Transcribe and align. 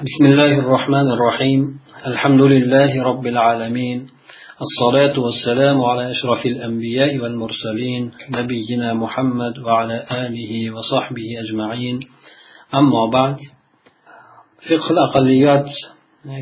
بسم 0.00 0.24
الله 0.26 0.52
الرحمن 0.64 1.06
الرحيم. 1.12 1.60
الحمد 2.06 2.40
لله 2.40 3.02
رب 3.02 3.26
العالمين. 3.26 3.98
الصلاة 4.66 5.14
والسلام 5.24 5.76
على 5.84 6.10
أشرف 6.10 6.46
الأنبياء 6.46 7.18
والمرسلين 7.22 8.02
نبينا 8.38 8.94
محمد 8.94 9.54
وعلى 9.58 9.96
آله 10.24 10.52
وصحبه 10.74 11.28
أجمعين. 11.44 11.96
أما 12.74 13.02
بعد 13.12 13.36
فقه 14.68 14.88
الأقليات 14.94 15.68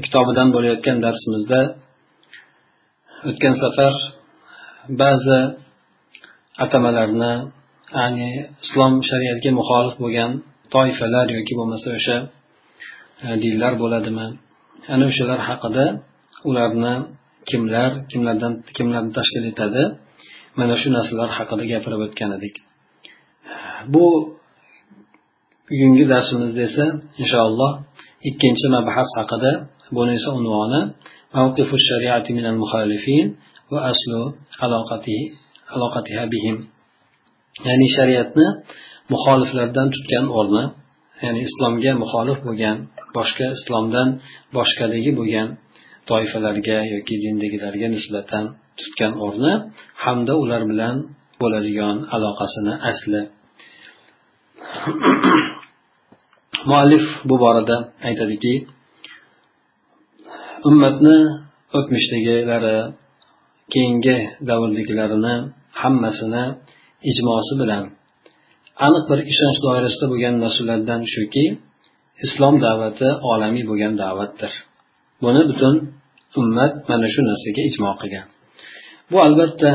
kitobidan 0.05 0.49
bo'layotgan 0.55 0.97
darsimizda 1.07 1.61
o'tgan 3.29 3.55
safar 3.63 3.95
ba'zi 5.03 5.41
atamalarni 6.65 7.35
ya'ni 7.99 8.31
islom 8.65 8.93
shariatiga 9.11 9.51
muxolif 9.61 9.95
bo'lgan 10.03 10.31
toifalar 10.75 11.27
yoki 11.37 11.53
bo'lmasa 11.59 11.89
o'sha 11.99 12.19
dinlar 13.43 13.73
bo'ladimi? 13.83 14.27
Ana 14.95 15.05
o'shalar 15.11 15.41
haqida 15.49 15.85
ularni 16.49 16.95
kimlar 17.51 17.91
kimlardan 18.11 18.53
kimlarni 18.77 19.11
tashkil 19.19 19.45
etadi? 19.53 19.83
Mana 20.59 20.75
shu 20.81 20.89
narsalar 20.97 21.31
haqida 21.39 21.65
gapirib 21.73 22.01
o'tgan 22.07 22.31
edik. 22.39 22.55
Bu 23.95 24.05
bugungi 25.69 26.05
darsimizda 26.13 26.63
esa 26.69 26.85
inshaalloh 27.23 27.73
ikkinchi 28.29 28.67
mabhas 28.77 29.11
haqida 29.19 29.53
buni 29.97 30.13
esa 30.19 30.31
unvoni 30.39 30.81
mavqifu 31.37 31.77
shariati 31.89 32.31
minal 32.39 32.59
muxalifin 32.63 33.27
va 33.73 33.79
aslu 33.91 34.21
aloqati 34.65 35.19
aloqatiha 35.75 36.25
bihim. 36.35 36.57
Ya'ni 37.67 37.89
shariatni 37.97 38.47
muxoliflardan 39.13 39.87
tutgan 39.95 40.27
o'rni 40.39 40.65
ya'ni 41.25 41.41
islomga 41.49 41.93
muxolif 42.03 42.39
bo'lgan 42.47 42.77
boshqa 43.17 43.47
islomdan 43.57 44.09
boshqaligi 44.57 45.13
bo'lgan 45.19 45.49
toifalarga 46.11 46.79
yoki 46.95 47.15
dindagilarga 47.25 47.87
nisbatan 47.97 48.45
tutgan 48.79 49.13
o'rni 49.25 49.53
hamda 50.05 50.35
ular 50.43 50.63
bilan 50.71 50.95
bo'ladigan 51.41 51.97
aloqasini 52.15 52.75
asli. 52.91 53.21
Muallif 56.69 57.05
bu 57.29 57.35
borada 57.45 57.77
aytadiki 58.09 58.55
ummatni 60.69 61.19
o'tmishdagilari 61.79 62.77
keyingi 63.73 64.17
davrdagilarini 64.49 65.35
hammasini 65.83 66.45
ijmosi 67.11 67.55
bilan 67.61 67.85
aniq 68.87 69.05
bir 69.11 69.21
ishonch 69.33 69.59
doirasida 69.67 70.07
bo'lgan 70.13 70.35
narsalardan 70.45 71.03
shuki 71.15 71.45
islom 72.27 72.55
da'vati 72.67 73.09
olamiy 73.33 73.65
bo'lgan 73.71 73.95
da'vatdir. 74.03 74.53
Buni 75.23 75.43
butun 75.51 75.75
ummat 76.41 76.75
mana 76.91 77.07
shu 77.15 77.21
narsaga 77.31 77.63
ijmo 77.71 77.91
qilgan. 78.01 78.27
Bu 79.11 79.17
albatta 79.27 79.71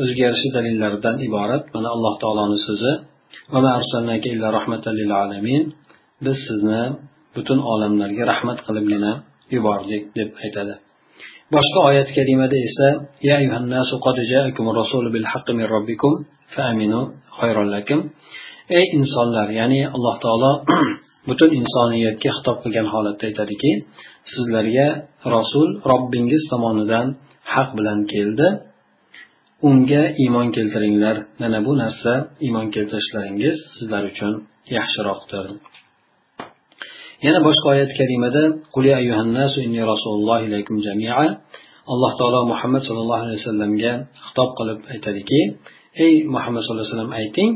o'ziga 0.00 0.22
yarasha 0.26 0.48
dalillardan 0.56 1.16
iborat. 1.26 1.64
Mana 1.74 1.88
alloh 1.94 2.14
taoloni 2.22 2.58
so'zi 2.66 2.92
biz 6.24 6.36
sizni 6.48 6.82
butun 7.36 7.58
olamlarga 7.72 8.24
rahmat 8.32 8.58
qilibgina 8.66 9.12
yubordik 9.54 10.02
deb 10.18 10.30
aytadi. 10.44 10.74
Boshqa 11.54 11.80
oyat 11.90 12.08
karimada 12.16 12.56
esa 12.68 12.88
ya 13.28 13.34
ayyuhannasu 13.40 13.94
qad 14.06 14.16
ja'akum 14.32 14.66
rasulu 14.80 15.08
bil 15.14 15.26
haqqi 15.32 15.52
min 15.58 15.66
robbikum 15.74 16.12
fa'aminu 16.54 17.00
khayron 17.38 17.68
lakum. 17.76 17.98
Ey 18.78 18.86
insonlar 18.98 19.48
ya'ni 19.60 19.80
alloh 19.96 20.16
taolo 20.24 20.52
butun 21.28 21.50
insoniyatga 21.60 22.30
xitob 22.36 22.56
qilgan 22.64 22.86
holatda 22.94 23.24
aytadiki 23.30 23.72
sizlarga 24.32 24.86
rasul 25.34 25.68
robbingiz 25.90 26.42
tomonidan 26.52 27.06
haq 27.54 27.68
bilan 27.78 28.00
keldi. 28.12 28.48
Unga 29.68 30.02
iymon 30.22 30.48
keltiringlar. 30.56 31.16
Mana 31.40 31.58
bu 31.66 31.72
narsa 31.82 32.12
iymon 32.46 32.66
keltirishlaringiz 32.74 33.56
sizlar 33.76 34.02
uchun 34.10 34.32
yaxshiroqdir. 34.76 35.46
Yana 37.26 37.40
boshqa 37.46 37.66
oyat 37.74 37.90
karimada 37.98 38.42
alloh 41.92 42.12
taolo 42.20 42.40
muhammad 42.52 42.82
sallallohu 42.88 43.22
alayhi 43.26 43.40
vasallamga 43.42 43.92
xitob 44.26 44.50
qilib 44.58 44.80
aytadiki 44.92 45.40
ey 46.04 46.14
muhammad 46.34 46.60
sallallohu 46.62 46.84
alayhi 46.84 46.94
vasallam 46.94 47.14
ayting 47.20 47.50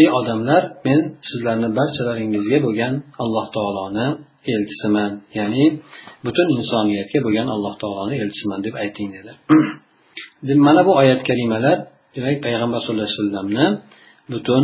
ey 0.00 0.08
odamlar 0.18 0.62
men 0.86 1.00
sizlarni 1.28 1.68
barchalaringizga 1.78 2.58
bo'lgan 2.66 2.94
alloh 3.22 3.46
taoloni 3.56 4.06
elchisiman. 4.54 5.10
Ya'ni 5.38 5.64
butun 6.26 6.46
insoniyatga 6.58 7.18
bo'lgan 7.26 7.48
alloh 7.54 7.74
taoloni 7.82 8.14
elchisiman 8.22 8.60
deb 8.66 8.74
ayting 8.82 9.08
dedi. 9.16 9.32
Mana 10.66 10.80
bu 10.88 10.92
oyat 11.00 11.20
karimalar 11.28 11.76
demak 12.14 12.36
payg'ambar 12.46 12.78
sallallohu 12.82 13.06
alayhi 13.06 13.18
vasallamni 13.20 13.66
butun 14.32 14.62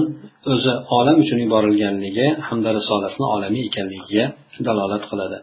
o'zi 0.52 0.72
olam 0.98 1.16
uchun 1.24 1.38
yuborilganligi 1.44 2.26
hamda 2.48 2.70
risolasini 2.78 3.26
olamiy 3.34 3.64
ekanligiga 3.70 4.24
dalolat 4.66 5.04
qiladi. 5.10 5.38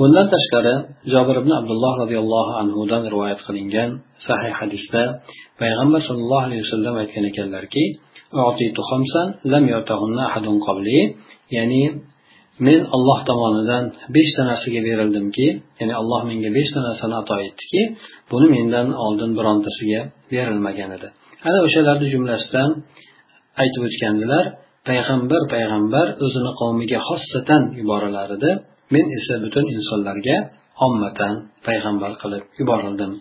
Bundan 0.00 0.26
tashqari 0.34 0.74
jobir 1.12 1.36
ibn 1.42 1.50
abdulloh 1.60 1.92
roziyallohu 2.02 2.52
anhudan 2.62 3.02
rivoyat 3.12 3.40
qilingan 3.46 3.90
sahih 4.26 4.52
hadisda 4.60 5.02
payg'ambar 5.60 6.00
sollallohu 6.08 6.44
alayhi 6.48 6.62
vasallam 6.66 6.94
aytgan 7.02 7.24
ekanlarki 7.30 7.84
ya'ni 11.56 11.82
men 12.66 12.80
olloh 12.96 13.18
tomonidan 13.28 13.84
beshta 14.16 14.42
narsaga 14.50 14.80
berildimki 14.88 15.46
ya'ni 15.78 15.94
alloh 16.00 16.20
menga 16.30 16.50
beshta 16.58 16.78
narsani 16.88 17.14
ato 17.22 17.34
etdiki 17.48 17.82
buni 18.30 18.46
mendan 18.56 18.86
oldin 19.04 19.30
birontasiga 19.38 20.00
berilmagan 20.32 20.90
edi. 20.96 21.08
Ana 21.48 21.58
o'shalarni 21.66 22.06
jumlasidan 22.14 22.70
aytib 23.62 23.82
o'tgandilar 23.88 24.44
payg'ambar 24.88 25.42
payg'ambar 25.54 26.06
o'zini 26.24 26.50
qavmiga 26.60 26.98
xossatan 27.08 27.62
yuborilar 27.78 28.28
edi. 28.36 28.50
Men 28.94 29.04
esa 29.18 29.34
butun 29.44 29.64
insonlarga 29.76 30.36
ommatan 30.86 31.34
payg'ambar 31.66 32.12
qilib 32.22 32.44
yuborildim. 32.60 33.12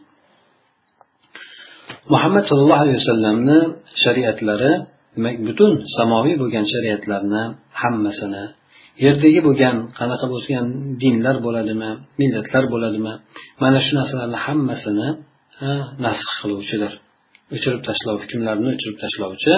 Muhammad 2.14 2.44
sallallohu 2.50 2.84
alayhi 2.86 3.00
vasallamni 3.04 3.60
shariatlari 4.04 4.72
demak 5.16 5.36
butun 5.48 5.72
samoviy 5.98 6.36
bo'lgan 6.42 6.66
shariatlarni 6.74 7.44
hammasini 7.82 8.44
yerdagi 9.06 9.40
bo'lgan 9.48 9.76
qanaqa 10.00 10.26
bo'lgan 10.34 10.66
dinlar 11.02 11.36
bo'ladimi 11.46 11.92
millatlar 12.20 12.64
bo'ladimi 12.74 13.14
mana 13.62 13.80
shu 13.86 13.92
narsalarni 14.00 14.40
hammasini 14.46 15.10
nasx 16.06 16.30
qiluvchidir. 16.42 16.92
O'chirib 17.56 17.82
tashlov 17.88 18.16
hukmlarni 18.24 18.68
o'chirib 18.74 18.98
tashlovchi 19.04 19.54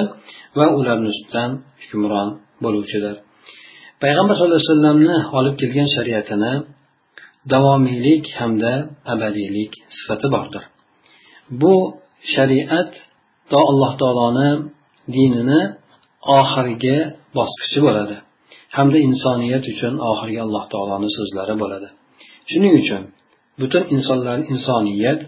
va 0.57 0.65
ularni 0.79 1.07
ustidan 1.13 1.51
hukmron 1.81 2.29
bo'luvchidir. 2.63 3.15
Payg'ambar 4.03 4.33
sallallohu 4.35 4.59
alayhi 4.61 4.71
vasallamni 4.71 5.17
olib 5.37 5.55
kelgan 5.61 5.89
shariatini 5.95 6.53
davomiylik 7.53 8.25
hamda 8.39 8.73
abadiylik 9.13 9.71
sifati 9.97 10.27
bordir. 10.35 10.63
Bu 11.61 11.75
shariat 12.35 12.91
to 13.51 13.59
alloh 13.71 13.91
taoloni 14.01 14.49
dinini 15.15 15.61
oxirgi 16.39 16.97
bosqichi 17.37 17.79
bo'ladi. 17.87 18.15
Hamda 18.77 18.97
insoniyat 19.09 19.65
uchun 19.73 19.93
oxirgi 20.11 20.39
alloh 20.45 20.63
taoloni 20.73 21.09
so'zlari 21.17 21.55
bo'ladi. 21.63 21.87
Shuning 22.51 22.73
uchun 22.81 23.01
butun 23.61 23.83
insonlar 23.95 24.37
insoniyat 24.53 25.19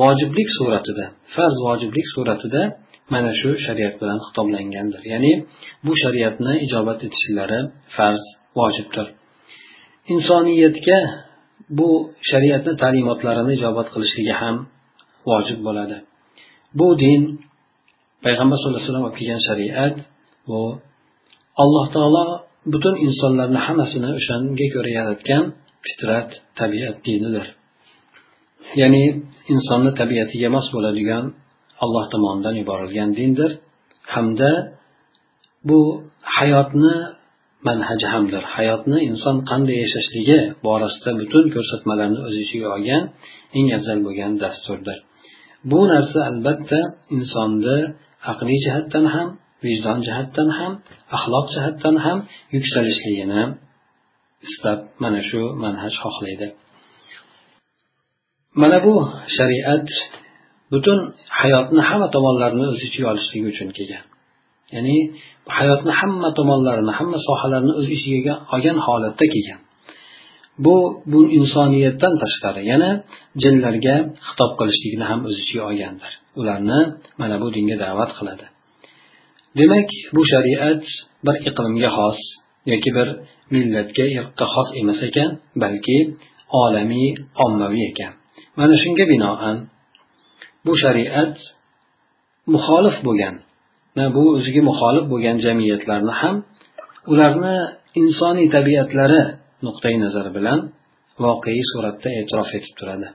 vojiblik 0.00 0.48
suratida 0.58 1.04
farz 1.34 1.56
vojiblik 1.66 2.06
suratida 2.14 2.62
mana 3.12 3.32
shu 3.40 3.50
shariat 3.66 3.94
bilan 4.00 4.18
xitoblangandir. 4.26 5.02
Ya'ni 5.12 5.32
bu 5.86 5.92
shariatni 6.02 6.54
ijobat 6.66 6.98
etishlari 7.06 7.60
farz 7.96 8.22
vojibdir. 8.58 9.06
Insoniyatga 10.14 10.98
bu 11.78 11.90
shariatni 12.30 12.72
ta'limotlarini 12.82 13.52
ijobat 13.58 13.88
qilishligi 13.94 14.34
ham 14.42 14.56
vojib 15.30 15.58
bo'ladi. 15.66 15.96
Bu 16.78 16.88
din 17.02 17.22
payg'ambar 18.24 18.56
sallallohu 18.58 18.78
alayhi 18.78 18.88
vasallam 18.88 19.06
olib 19.08 19.16
kelgan 19.20 19.40
shariat 19.48 19.96
bu 20.48 20.60
alloh 21.62 21.86
taolo 21.94 22.24
butun 22.72 22.94
insonlarni 23.06 23.60
hammasini 23.66 24.08
o'shanga 24.18 24.66
ko'ra 24.74 24.90
yaratgan 24.98 25.44
fitrat 25.86 26.28
tabiat 26.60 26.96
dinidir. 27.06 27.46
Ya'ni 28.80 29.04
insonni 29.52 29.90
tabiatiga 30.00 30.48
mos 30.56 30.66
bo'ladigan 30.74 31.24
alloh 31.84 32.04
tomonidan 32.12 32.54
yuborilgan 32.60 33.10
dindir. 33.18 33.50
Hamda 34.14 34.50
bu 35.68 35.80
hayotni 36.36 36.94
manhaji 37.68 38.06
hamdir. 38.14 38.42
Hayotni 38.56 38.98
inson 39.10 39.36
qanday 39.50 39.76
yashashligi 39.84 40.38
borasida 40.66 41.10
butun 41.20 41.44
ko'rsatmalarni 41.54 42.20
o'z 42.26 42.36
ichiga 42.44 42.68
olgan 42.76 43.02
eng 43.58 43.66
afzal 43.76 43.98
bo'lgan 44.06 44.32
dasturdir. 44.44 44.98
Bu 45.70 45.80
narsa 45.92 46.18
albatta 46.30 46.80
insonni 47.16 47.78
aqliy 48.32 48.58
jihatdan 48.66 49.06
ham 49.14 49.28
vijdon 49.64 49.98
jihatdan 50.06 50.48
ham 50.58 50.72
axloq 51.16 51.46
jihatdan 51.54 51.96
ham 52.04 52.18
yuksalishligini 52.54 53.42
istab 54.46 54.78
mana 55.02 55.20
shu 55.28 55.40
manhaj 55.64 55.94
xohlaydi. 56.02 56.46
Mana 58.60 58.78
bu 58.86 58.94
shariat 59.36 59.88
butun 60.72 60.98
hayotni 61.40 61.82
hamma 61.88 62.08
tomonlarini 62.16 62.64
o'z 62.70 62.78
ichiga 62.86 63.06
olishligi 63.12 63.46
uchun 63.52 63.68
kelgan. 63.76 64.04
Ya'ni 64.74 64.96
hayotni 65.58 65.92
hamma 66.00 66.28
tomonlarini 66.38 66.92
hamma 66.98 67.18
sohalarini 67.28 67.74
o'z 67.80 67.88
ichiga 67.96 68.34
olgan 68.54 68.78
holatda 68.86 69.26
kelgan. 69.34 69.60
Bu 70.64 70.76
bu 71.12 71.20
insoniyatdan 71.38 72.14
tashqari 72.22 72.62
yana 72.72 72.90
jinlarga 73.42 73.96
xitob 74.28 74.50
qilishlikni 74.58 75.04
ham 75.10 75.20
o'z 75.28 75.36
ichiga 75.42 75.62
olgandir. 75.70 76.12
Ularni 76.40 76.80
mana 77.20 77.36
bu 77.42 77.48
dinga 77.56 77.76
da'vat 77.84 78.10
qiladi. 78.18 78.46
Demak 79.58 79.88
bu 80.16 80.22
shariat 80.32 80.84
bir 81.26 81.36
iqlimga 81.48 81.90
xos 81.96 82.18
yoki 82.72 82.90
bir 82.96 83.08
millatga 83.54 84.04
irqqa 84.18 84.46
xos 84.54 84.68
emas 84.80 85.00
ekan 85.08 85.30
balki 85.62 85.98
olamiy 86.62 87.08
ommaviy 87.44 87.84
ekan. 87.90 88.12
Mana 88.58 88.74
shunga 88.82 89.04
binoan 89.12 89.56
bu 90.66 90.72
shariat 90.82 91.36
muxolif 92.54 92.96
bo'lgan 93.06 93.36
bu 94.16 94.22
o'ziga 94.36 94.62
muxolif 94.70 95.04
bo'lgan 95.12 95.36
jamiyatlarni 95.46 96.14
ham 96.20 96.36
ularni 97.12 97.56
insoniy 98.00 98.46
tabiatlari 98.56 99.22
nuqtai 99.66 99.94
nazari 100.04 100.30
bilan 100.38 100.60
voqeiy 101.24 101.62
suratda 101.72 102.08
e'tirof 102.20 102.50
etib 102.58 102.74
turadi. 102.78 103.08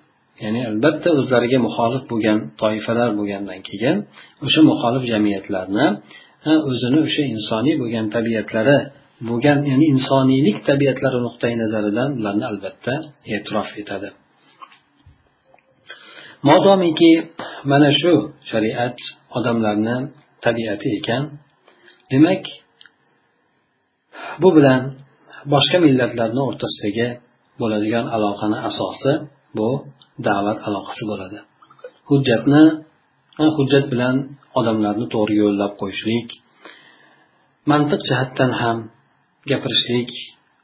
Ya'ni 0.44 0.62
albatta 0.72 1.10
o'zlariga 1.20 1.60
muxolif 1.68 2.04
bo'lgan 2.12 2.38
toifalar 2.62 3.10
bo'lgandan 3.20 3.60
keyin 3.70 3.98
o'sha 4.46 4.62
muxolif 4.72 5.04
jamiyatlarni 5.12 5.88
o'zini 6.72 7.00
o'sha 7.08 7.24
insoniy 7.36 7.76
bo'lgan 7.82 8.06
tabiatlari 8.16 8.78
bo'lgan 9.30 9.60
ya'ni 9.72 9.86
insoniylik 9.96 10.58
tabiatlari 10.70 11.20
nuqtai 11.28 11.54
nazaridan 11.64 12.10
ularni 12.20 12.46
albatta 12.52 12.94
e'tirof 13.34 13.70
etadi. 13.82 14.10
Modomiki 16.48 17.12
mana 17.72 17.90
shu 18.00 18.14
shariat 18.52 18.98
odamlarni 19.38 19.96
tabiati 20.46 20.88
ekan. 21.00 21.24
Demak 22.12 22.44
bu 24.42 24.50
bilan 24.58 24.82
boshqa 25.54 25.78
millatlarni 25.86 26.42
o'rtasidagi 26.50 27.08
bo'ladigan 27.60 28.06
aloqani 28.16 28.58
asosi 28.70 29.12
bu 29.58 29.70
da'vat 30.28 30.60
aloqasi 30.68 31.04
bo'ladi. 31.12 31.40
Hujjatni 32.10 32.64
hujjat 33.58 33.86
bilan 33.94 34.16
odamlarni 34.60 35.06
to'g'ri 35.14 35.36
yo'llab 35.44 35.74
qo'yishlik 35.82 36.28
mantiq 37.72 38.02
jihatdan 38.10 38.52
ham 38.62 38.78
gapirishlik 39.50 40.12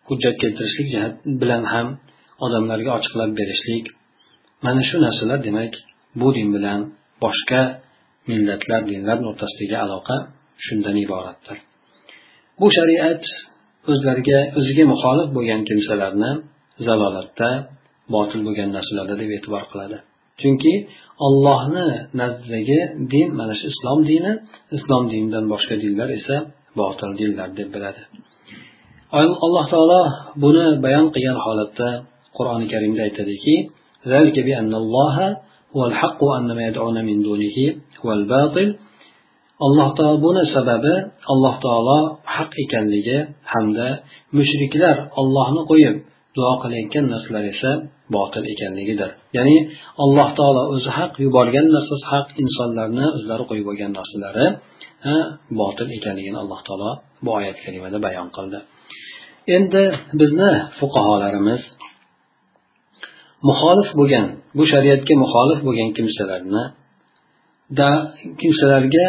hujjat 0.07 0.35
keltirishlik 0.41 0.87
jihat 0.93 1.13
bilan 1.41 1.63
ham 1.73 1.87
odamlarga 2.45 2.91
ochiqlab 2.97 3.31
berishlik. 3.39 3.85
Mana 4.65 4.81
shu 4.89 4.95
narsalar 5.05 5.39
demak 5.47 5.73
bu 6.19 6.27
din 6.35 6.47
bilan 6.55 6.79
boshqa 7.23 7.61
millatlar 8.29 8.81
dinlar 8.91 9.17
o'rtasidagi 9.29 9.77
aloqa 9.85 10.15
shundan 10.65 10.95
iboratdir. 11.05 11.57
Bu 12.59 12.67
shariat 12.77 13.23
o'zlariga 13.91 14.39
o'ziga 14.57 14.83
muxolif 14.93 15.29
bo'lgan 15.35 15.61
kimsalarni 15.69 16.31
zalolatda 16.87 17.49
botil 18.13 18.41
bo'lgan 18.47 18.69
narsalarda 18.77 19.15
deb 19.21 19.29
e'tibor 19.37 19.63
qiladi. 19.71 19.97
Chunki 20.41 20.73
ollohni 21.27 21.87
nazdidagi 22.21 22.79
din 23.13 23.27
mana 23.39 23.53
shu 23.59 23.65
islom 23.73 23.99
dini 24.09 24.31
islom 24.77 25.03
dinidan 25.11 25.45
boshqa 25.53 25.75
dinlar 25.83 26.09
esa 26.19 26.35
botil 26.79 27.11
dinlar 27.19 27.49
deb 27.59 27.69
biladi. 27.75 28.01
Alloh 29.45 29.65
taolo 29.73 30.01
buni 30.43 30.65
bayon 30.85 31.07
qilgan 31.15 31.37
holatda 31.45 31.89
qur'oni 32.37 32.65
karimda 32.73 33.01
aytadiki 33.07 33.55
alloh 39.65 39.89
taolo 39.97 40.17
buni 40.25 40.43
sababi 40.55 40.95
alloh 41.33 41.55
taolo 41.65 41.99
haq 42.35 42.51
ekanligi 42.63 43.17
hamda 43.51 43.87
mushriklar 44.37 44.97
ollohni 45.21 45.61
qo'yib 45.71 45.95
duo 46.35 46.53
qilayotgan 46.61 47.05
narsalar 47.13 47.45
esa 47.53 47.71
botil 48.15 48.43
ekanligidir. 48.53 49.09
Ya'ni 49.37 49.57
alloh 50.03 50.29
taolo 50.37 50.63
o'zi 50.73 50.89
haq 50.97 51.13
yuborgan 51.25 51.67
narsasi 51.75 52.05
haq 52.13 52.27
insonlarni 52.43 53.05
o'zlari 53.17 53.43
qo'yib 53.49 53.67
olgan 53.71 53.91
narsalari 53.99 54.45
botil 55.61 55.87
ekanligini 55.97 56.37
alloh 56.43 56.61
taolo 56.67 56.91
bu 57.23 57.29
oyat 57.39 57.57
kalimada 57.65 57.97
bayon 58.05 58.27
qildi. 58.35 58.59
Endi 59.55 59.83
bizni 60.19 60.51
fuqarolarimiz 60.79 61.61
muxolif 63.49 63.89
bo'lgan 63.99 64.27
bu 64.57 64.63
shariatga 64.71 65.13
muxolif 65.23 65.59
bo'lgan 65.67 65.89
kimsalarni 65.97 66.63
da 67.79 67.89
kimsalarga 68.41 69.05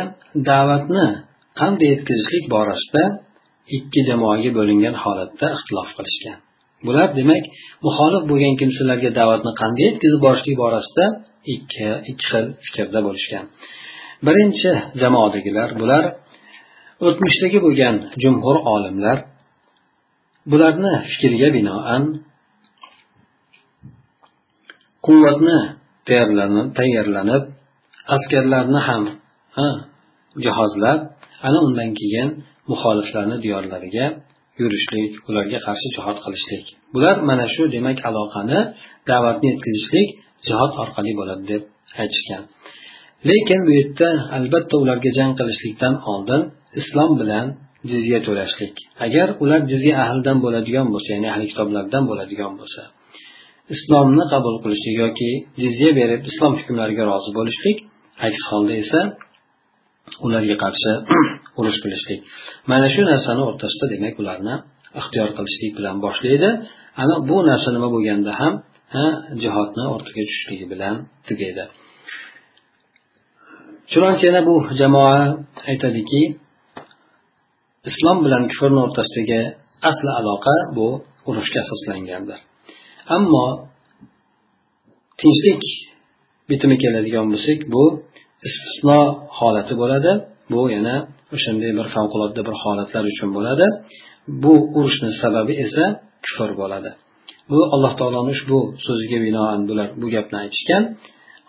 da'vatni 0.50 1.06
qanday 1.61 1.88
yetkazishlik 1.94 2.44
borasida 2.55 3.02
ikki 3.76 4.00
jamoaga 4.08 4.50
bo'lingan 4.58 4.94
holatda 5.05 5.46
ixtilof 5.56 5.90
qilishgan. 5.99 6.38
Bular 6.87 7.08
demak 7.19 7.44
muxolif 7.87 8.23
bo'lgan 8.31 8.55
kimsalarga 8.61 9.11
da'vatni 9.19 9.52
qanday 9.61 9.84
yetkazib 9.88 10.20
borishlik 10.26 10.56
borasida 10.62 11.05
ikki 11.55 11.88
ikki 12.11 12.25
xil 12.31 12.44
fikrda 12.64 13.00
bo'lishgan. 13.06 13.44
Birinchi 14.26 14.70
jamoadagilar 15.02 15.69
bular. 15.81 16.05
O'tmishdagi 17.06 17.58
bo'lgan 17.67 17.94
jumhur 18.23 18.56
olimlar 18.75 19.19
bularni 20.50 20.94
fikriga 21.11 21.49
binoan 21.56 22.02
quvvatni 25.06 25.58
tayyorlanib 26.79 27.44
askarlarni 28.14 28.81
ham 28.88 29.02
jihozlab 30.44 31.00
ana 31.46 31.58
undan 31.67 31.90
keyin 32.00 32.29
muxoliflarni 32.70 33.37
diyorlariga 33.44 34.06
yurishlik 34.61 35.12
ularga 35.29 35.58
qarshi 35.67 35.88
jihod 35.97 36.19
qilishlik. 36.25 36.64
Bular 36.94 37.17
mana 37.29 37.47
shu 37.55 37.62
demak 37.75 37.99
aloqani 38.08 38.58
da'vatni 39.11 39.47
yetkazishlik 39.53 40.08
jihod 40.49 40.73
orqali 40.82 41.12
bo'ladi 41.20 41.44
deb 41.53 41.62
aytishgan. 42.03 42.43
Lekin 43.29 43.61
bu 43.67 43.73
yerda 43.79 44.08
albatta 44.37 44.75
ularga 44.82 45.11
jang 45.19 45.32
qilishlikdan 45.38 45.94
oldin 46.12 46.43
islom 46.81 47.11
bilan 47.20 47.47
jizya 47.91 48.19
to'lashlik. 48.26 48.75
Agar 49.06 49.29
ular 49.43 49.61
jizya 49.73 49.94
ahlidan 50.05 50.38
bo'ladigan 50.44 50.87
bo'lsa 50.94 51.08
ya'ni 51.14 51.29
ahli 51.32 51.47
kitoblardan 51.53 52.03
bo'ladigan 52.11 52.53
bo'lsa 52.61 52.82
islomni 53.75 54.25
qabul 54.32 54.56
qilishlik 54.65 54.96
yoki 55.05 55.31
jizya 55.63 55.91
berib 55.98 56.22
islom 56.31 56.53
hukmlariga 56.60 57.05
rozi 57.10 57.31
bo'lishlik 57.39 57.79
aks 58.27 58.41
holda 58.51 58.75
esa 58.82 59.01
ularga 60.27 60.56
qarshi 60.65 60.93
urush 61.58 61.79
qilishlik. 61.84 62.20
Mana 62.70 62.86
shu 62.94 63.03
narsani 63.10 63.43
o'rtasida 63.48 63.86
demak 63.94 64.15
ularni 64.22 64.55
ixtiyor 65.01 65.29
qilishlik 65.36 65.72
bilan 65.79 65.96
boshlaydi. 66.05 66.48
Ana 67.03 67.15
bu 67.29 67.36
narsa 67.51 67.69
nima 67.77 67.89
bo'lganda 67.94 68.32
ham 68.41 68.55
jihodni 69.43 69.84
o'rtaga 69.94 70.22
tushishligi 70.29 70.67
bilan 70.72 70.94
tugaydi. 71.27 71.65
Chunonchi 73.91 74.25
yana 74.29 74.41
bu 74.48 74.55
jamoa 74.81 75.19
aytadiki 75.70 76.22
islom 77.91 78.19
bilan 78.25 78.43
kufrni 78.51 78.81
o'rtasidagi 78.86 79.41
asli 79.91 80.10
aloqa 80.20 80.55
bu 80.77 80.89
urushga 81.29 81.58
asoslangandir. 81.65 82.39
Ammo 83.17 83.46
tinchlik 85.20 85.63
bitimi 86.51 86.77
keladigan 86.82 87.27
bo'lsak 87.32 87.58
bu 87.75 87.84
istisno 88.48 89.01
holati 89.39 89.75
bo'ladi. 89.82 90.13
Bu 90.53 90.60
yana 90.75 90.96
o'shanday 91.35 91.73
bir 91.79 91.87
favqulodda 91.95 92.41
bir 92.49 92.56
holatlar 92.63 93.05
uchun 93.13 93.31
bo'ladi. 93.37 93.67
Bu 94.43 94.55
urushni 94.79 95.11
sababi 95.23 95.53
esa 95.65 95.85
kufr 96.25 96.51
bo'ladi. 96.61 96.91
Bu 97.51 97.59
alloh 97.75 97.93
taoloni 98.01 98.31
ushbu 98.37 98.59
so'ziga 98.87 99.19
binoan 99.27 99.61
bular 99.69 99.89
bu 100.01 100.06
gapni 100.15 100.37
aytishgan. 100.45 100.83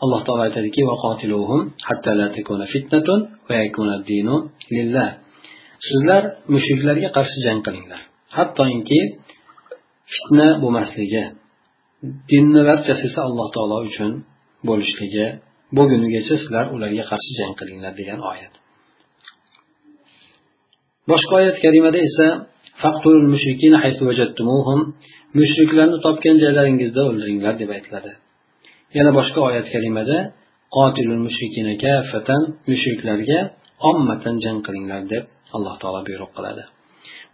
Alloh 0.04 0.22
taolo 0.26 0.42
aytadiki 0.48 0.82
sizlar 5.88 6.24
mushriklarga 6.54 7.10
qarshi 7.18 7.40
jang 7.46 7.60
qilinglar. 7.66 8.02
Hattoki 8.38 9.00
fitna 10.14 10.48
bo'lmasligi 10.64 11.24
dinni 12.32 12.62
barchasi 12.70 13.04
esa 13.10 13.20
alloh 13.30 13.48
taolo 13.56 13.78
uchun 13.90 14.12
bo'lishligi 14.70 15.28
bo'lgunigacha 15.78 16.36
sizlar 16.42 16.66
ularga 16.76 17.04
qarshi 17.12 17.32
jang 17.40 17.54
qilinglar 17.60 17.94
degan 18.02 18.20
oyat. 18.32 18.54
Boshqa 21.12 21.34
oyat 21.40 21.58
karimada 21.64 22.00
esa 22.10 22.28
mushriklarni 25.38 25.98
topgan 26.06 26.36
joylaringizda 26.44 27.02
o'ldiringlar 27.10 27.54
deb 27.62 27.70
aytiladi. 27.78 28.12
Yana 28.98 29.12
boshqa 29.20 29.40
oyat 29.50 29.68
kalimada 29.74 30.18
mushriklarga 32.70 33.40
ommatan 33.90 34.36
jang 34.44 34.60
qilinglar 34.68 35.02
deb 35.14 35.24
alloh 35.56 35.76
taolo 35.82 36.02
buyruq 36.08 36.32
qiladi. 36.38 36.64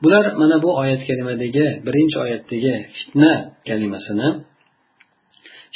Bular 0.04 0.26
mana 0.42 0.56
bu 0.64 0.70
oyat 0.82 1.02
kalimadagi 1.10 1.66
birinchi 1.88 2.18
oyatdagi 2.26 2.74
fitna 2.98 3.34
kalimasini 3.70 4.28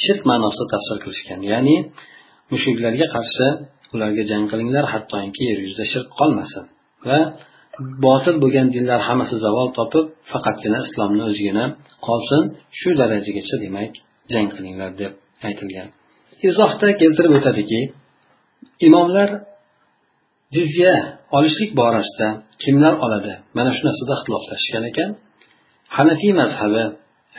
shirk 0.04 0.22
ma'nosida 0.30 0.66
tafsir 0.74 0.96
qilishgan. 1.04 1.40
Ya'ni 1.52 1.76
mushriklarga 2.52 3.06
qarshi 3.16 3.46
ularga 3.94 4.22
jang 4.30 4.44
qilinglar 4.50 4.84
hattoki 4.92 5.42
yer 5.50 5.58
yuzida 5.64 5.84
shirk 5.92 6.08
qolmasin 6.18 6.64
va 7.08 7.18
botil 8.06 8.36
bo'lgan 8.42 8.68
dinlar 8.74 9.00
hammasi 9.08 9.36
zavol 9.44 9.68
topib 9.78 10.06
faqatgina 10.32 10.78
islomni 10.86 11.22
o'zigina 11.30 11.64
qolsin 12.06 12.42
shu 12.78 12.90
darajagacha 13.00 13.56
demak 13.64 13.92
jang 14.32 14.48
qilinglar 14.54 14.90
deb 15.00 15.12
aytilgan. 15.48 15.88
Izohda 16.48 16.88
keltirib 17.00 17.32
o'tadiki 17.38 17.80
imomlar 18.86 19.28
jizya 20.56 20.94
olishlik 21.36 21.70
borasida 21.80 22.28
kimlar 22.62 22.94
oladi? 23.04 23.32
Mana 23.56 23.70
shu 23.76 23.82
narsada 23.88 24.14
ixtiloflashgan 24.18 24.84
ekan. 24.90 25.10
Hanafiy 25.96 26.32
mazhabi 26.40 26.84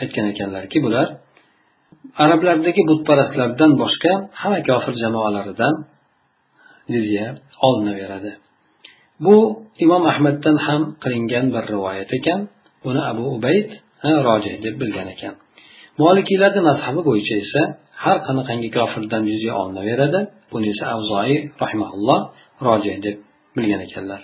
aytgan 0.01 0.25
ekanlarki 0.34 0.77
bular 0.86 1.08
arablardagi 2.24 2.81
butparastlardan 2.89 3.72
boshqa 3.81 4.13
hamma 4.41 4.60
kofir 4.69 4.93
jamoalaridan 5.03 5.74
jizya 6.93 7.25
olinaveradi. 7.67 8.31
Bu 9.26 9.36
imom 9.84 10.04
ahmaddan 10.12 10.56
ham 10.66 10.82
qilingan 11.04 11.46
bir 11.54 11.64
rivoyat 11.74 12.12
ekan. 12.18 12.40
Uni 12.90 13.02
abu 13.12 13.24
ubayd 13.36 13.70
roji 14.28 14.54
deb 14.66 14.76
bilgan 14.82 15.08
ekan. 15.16 15.34
Molikiylarni 16.02 16.62
mazhabi 16.70 17.02
bo'yicha 17.10 17.36
esa 17.44 17.62
har 18.04 18.18
qanaqangi 18.28 18.70
kofirdan 18.78 19.24
jizya 19.32 19.54
olinaveradi. 19.62 20.20
Buni 20.52 20.68
esa 20.74 20.86
avzoiy 20.96 21.38
rahimaulloh 21.64 22.20
roji 22.68 22.94
deb 23.06 23.18
bilgan 23.56 23.82
ekanlar. 23.88 24.22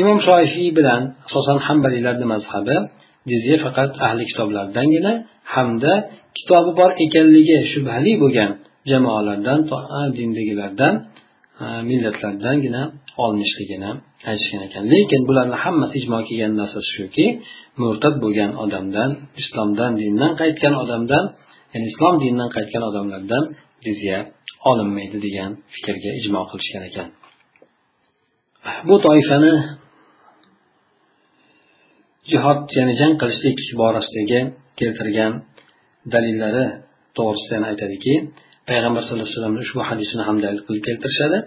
Imom 0.00 0.18
shoifiy 0.26 0.70
bilan 0.78 1.00
asosan 1.26 1.58
hambaliylarni 1.66 2.26
mazhabi 2.34 2.76
jizya 3.30 3.56
faqat 3.64 3.90
ahli 4.06 4.24
kitoblardangina 4.30 5.12
hamda 5.54 5.92
kitobi 6.38 6.70
bor 6.80 6.90
ekanligi 7.04 7.58
shubhali 7.72 8.12
bo'lgan 8.22 8.50
jamoalardan 8.90 9.60
dindagilardan 10.16 10.94
millatlardangina 11.60 12.82
olinishligini 13.24 13.90
aytishgan 14.30 14.62
ekan. 14.68 14.84
Lekin 14.92 15.22
bularni 15.28 15.56
hammasi 15.64 15.94
ijmo 16.00 16.18
kelgan 16.28 16.52
narsasi 16.60 16.90
shuki 16.96 17.26
murtad 17.82 18.14
bo'lgan 18.24 18.50
odamdan 18.64 19.10
islomdan 19.40 19.92
dindan 20.00 20.32
qaytgan 20.40 20.74
odamdan 20.82 21.24
ya'ni 21.72 21.86
islom 21.92 22.14
dinidan 22.22 22.50
qaytgan 22.56 22.82
odamlardan 22.90 23.44
jizya 23.84 24.18
olinmaydi 24.70 25.18
degan 25.26 25.50
fikrga 25.74 26.10
ijmo 26.20 26.42
qilishgan 26.50 26.82
ekan. 26.90 27.08
Bu 28.88 28.96
toifani 29.06 29.54
jihod 32.30 32.60
ya'ni 32.76 32.94
jang 33.00 33.14
qilishlik 33.20 33.58
borasidagi 33.80 34.40
keltirgan 34.78 35.32
dalillari 36.12 36.64
to'g'risida 37.16 37.54
yana 37.56 37.66
aytadiki 37.72 38.14
payg'ambar 38.68 39.02
sallallohu 39.04 39.26
alayhi 39.26 39.38
vasallam 39.38 39.56
ushbu 39.64 39.80
hadisini 39.90 40.22
ham 40.28 40.36
dalil 40.44 40.60
qilib 40.66 40.82
keltirishadi. 40.88 41.38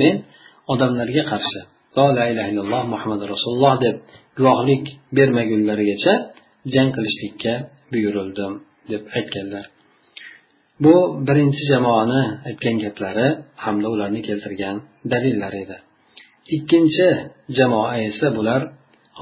Men 0.00 0.14
odamlarga 0.72 1.22
qarshi 1.32 1.60
to 1.96 2.04
la 2.18 2.24
ilaha 2.32 2.48
illalloh 2.52 2.82
muhammad 2.94 3.20
rasululloh 3.32 3.74
deb 3.84 3.94
guvohlik 4.38 4.84
bermagunlarigacha 5.16 6.12
jang 6.74 6.88
qilishlikka 6.96 7.52
buyurildim 7.92 8.52
deb 8.90 9.02
aytganlar. 9.18 9.64
Bu 10.84 10.94
birinchi 11.26 11.62
jamoani 11.72 12.22
aytgan 12.48 12.76
gaplari 12.84 13.28
hamda 13.64 13.86
ularni 13.94 14.20
keltirgan 14.28 14.76
dalillari 15.12 15.58
edi. 15.64 15.76
Ikkinchi 16.56 17.08
jamoa 17.58 17.90
esa 18.08 18.28
bular 18.36 18.60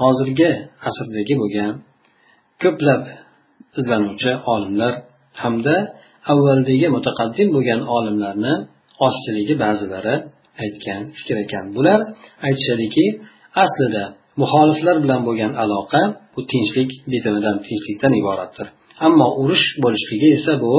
hozirgi 0.01 0.51
asrdagi 0.89 1.35
bo'lgan 1.41 1.71
ko'plab 2.63 3.03
izlanuvchi 3.79 4.31
olimlar 4.53 4.93
hamda 5.43 5.75
avvaldagi 6.31 6.87
mutaqaddim 6.95 7.47
bo'lgan 7.55 7.81
olimlarni 7.97 8.53
ozchiligi 9.05 9.55
ba'zilari 9.63 10.15
aytgan 10.63 11.01
fikr 11.17 11.35
ekan 11.45 11.65
bular 11.75 11.99
aytishadiki 12.47 13.05
aslida 13.63 14.03
muxoliflar 14.41 14.95
bilan 15.03 15.21
bo'lgan 15.27 15.53
aloqa 15.63 16.01
bu 16.33 16.41
tinchlik 16.51 16.89
bitimidan 17.11 17.57
tinchlikdan 17.65 18.13
iboratdir. 18.21 18.67
Ammo 19.05 19.27
urush 19.41 19.65
bo'lishligi 19.83 20.29
esa 20.37 20.53
bu 20.63 20.73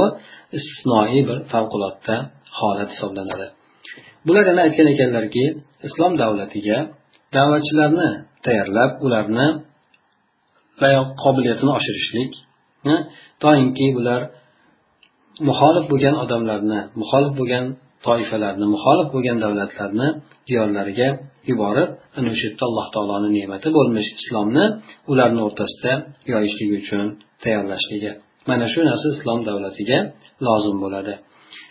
istisnoiy 0.56 1.20
bir 1.28 1.38
favqulodda 1.52 2.14
holat 2.58 2.90
hisoblanadi. 2.94 3.46
Bular 4.26 4.44
yana 4.50 4.60
aytgan 4.66 4.88
ekanlarki 4.94 5.44
islom 5.88 6.12
davlatiga 6.22 6.78
da'vatchilarni 7.36 8.08
tayyorlab 8.46 8.92
ularni 9.06 9.46
qobiliyatini 11.22 11.70
oshirishlik 11.78 12.32
toinki 13.44 13.86
bular 13.96 14.20
muxolif 15.48 15.84
bo'lgan 15.92 16.16
odamlarni 16.24 16.80
muxolif 17.00 17.32
bo'lgan 17.40 17.64
toifalarni 18.06 18.66
muxolif 18.74 19.08
bo'lgan 19.14 19.38
davlatlarni 19.44 20.08
diyorlariga 20.48 21.08
yuborib 21.50 21.90
ana 22.18 22.28
o'sha 22.32 22.44
yerda 22.48 22.64
alloh 22.68 22.86
taoloni 22.94 23.28
ne'mati 23.38 23.68
bo'lmish 23.78 24.08
islomni 24.20 24.64
ularni 25.12 25.40
o'rtasida 25.48 25.92
yoyishlik 26.32 26.70
uchun 26.80 27.04
tayyorlashligi. 27.42 28.12
Mana 28.50 28.66
shu 28.72 28.80
narsa 28.90 29.06
islom 29.16 29.40
davlatiga 29.48 29.98
lozim 30.46 30.76
bo'ladi. 30.84 31.14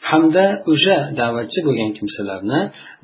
Hamda 0.09 0.45
o'sha 0.73 0.97
da'vatchi 1.21 1.59
bo'lgan 1.67 1.91
kimsalarni 1.97 2.59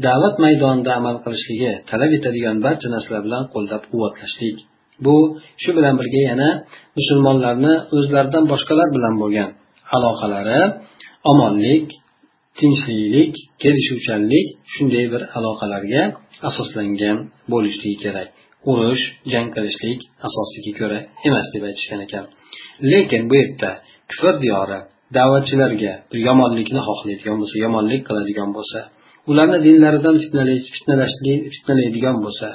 da'vat 0.07 0.35
maydonida 0.45 0.91
amal 0.99 1.17
qilishligi 1.25 1.71
talab 1.89 2.11
etadigan 2.17 2.57
barcha 2.65 2.87
narsalar 2.95 3.21
bilan 3.27 3.43
qo'llab 3.53 3.83
quvvatlashlik 3.91 4.57
bu 5.05 5.15
shu 5.63 5.69
bilan 5.77 5.95
birga 5.99 6.21
yana 6.31 6.49
musulmonlarni 6.97 7.73
o'zlaridan 7.97 8.45
boshqalar 8.51 8.87
bilan 8.95 9.15
bo'lgan 9.21 9.49
aloqalari 9.95 10.61
omonlik 11.31 11.87
tinchliklik 12.59 13.33
kelishuvchanlik 13.61 14.47
shunday 14.73 15.05
bir 15.13 15.21
aloqalarga 15.37 16.03
asoslangan 16.49 17.17
bo'lishligi 17.51 17.97
kerak. 18.05 18.29
Urush 18.71 19.03
jang 19.31 19.47
qilishlik 19.55 19.99
asosiga 20.27 20.71
ko'ra 20.79 20.99
emas 21.27 21.47
deb 21.53 21.63
aytishgan 21.69 22.01
ekan. 22.07 22.25
Lekin 22.91 23.21
bu 23.29 23.35
yerda 23.41 23.71
kufr 24.09 24.35
diyori 24.43 24.79
da'vatchilarga 25.17 25.93
bir 26.11 26.19
yomonlikni 26.27 26.81
xohlaydigan 26.87 27.37
bo'lsa 27.41 27.55
yomonlik 27.65 28.01
qiladigan 28.07 28.49
bo'lsa 28.57 28.79
ularni 29.29 29.59
dinlaridan 29.67 30.15
fitnalaydigan 31.53 32.17
bo'lsa 32.25 32.47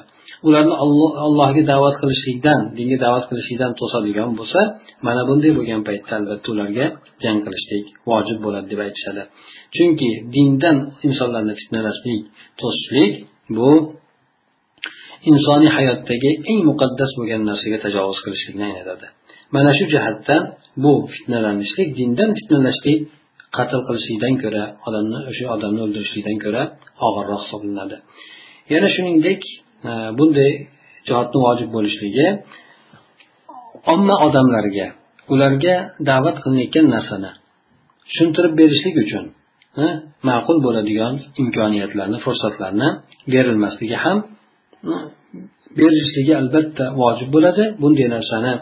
ularni 0.46 0.74
allohga 1.26 1.62
da'vat 1.72 1.96
qilishlikdan 2.02 2.60
dinga 2.78 2.98
da'vat 3.04 3.24
qilishlikdan 3.30 3.72
to'sadigan 3.80 4.30
bo'lsa 4.38 4.60
mana 5.06 5.22
bunday 5.28 5.52
bo'lgan 5.58 5.82
paytda 5.88 6.12
albatta 6.20 6.48
ularga 6.54 6.86
jang 7.22 7.38
qilishlik 7.46 7.84
vojib 8.10 8.38
bo'ladi 8.44 8.66
deb 8.72 8.80
aytishadi. 8.86 9.22
Chunki 9.76 10.10
dindan 10.34 10.76
insonlarni 11.08 11.54
fitnalashlik 11.60 12.22
to'sishlik 12.60 13.12
bu 13.56 13.70
insoniy 15.30 15.70
hayotdagi 15.78 16.30
eng 16.50 16.60
muqaddas 16.70 17.10
bo'lgan 17.18 17.42
narsaga 17.50 17.78
tajovuz 17.84 18.18
qilishlikni 18.24 18.64
anglatadi. 18.70 19.06
Mana 19.54 19.72
shu 19.78 19.84
jihatdan 19.94 20.42
bu 20.82 20.92
fitnalanishlik 21.14 21.88
dindan 21.98 22.30
fitnalashlik 22.38 22.98
qatl 23.56 23.80
qilishlikdan 23.86 24.34
ko'ra 24.42 24.64
odamni 24.86 25.18
o'sha 25.30 25.46
odamni 25.56 25.80
o'ldirishlikdan 25.86 26.36
ko'ra 26.44 26.62
og'irroq 27.06 27.40
hisoblanadi. 27.44 27.96
Yana 28.72 28.88
shuningdek 28.96 29.40
bunday 30.18 30.52
jihodni 31.08 31.38
vojib 31.46 31.68
bo'lishligi 31.76 32.26
omma 33.94 34.16
odamlarga 34.26 34.86
ularga 35.32 35.74
da'vat 36.10 36.36
qilinayotgan 36.42 36.86
narsani 36.94 37.30
tushuntirib 38.08 38.54
berishlik 38.60 38.96
uchun 39.04 39.24
ma'qul 40.28 40.58
bo'ladigan 40.66 41.14
imkoniyatlarni 41.42 42.18
fursatlarni 42.26 42.88
berilmasligi 43.32 43.96
ham 44.04 44.18
berilishligi 45.78 46.32
albatta 46.40 46.84
vojib 47.00 47.28
bo'ladi. 47.34 47.64
Bunday 47.82 48.08
narsani 48.16 48.52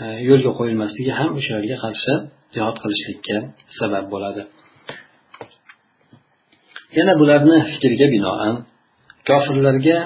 e, 0.00 0.04
yo'lga 0.28 0.50
qo'yilmasligi 0.58 1.12
ham 1.18 1.30
o'shalarga 1.38 1.76
qarshi 1.84 2.12
jihod 2.54 2.76
qilishlikka 2.82 3.36
sabab 3.78 4.04
bo'ladi. 4.14 4.42
Yana 6.98 7.14
bularni 7.20 7.56
fikriga 7.72 8.06
binoan 8.14 8.54
kofirlarga 9.28 9.98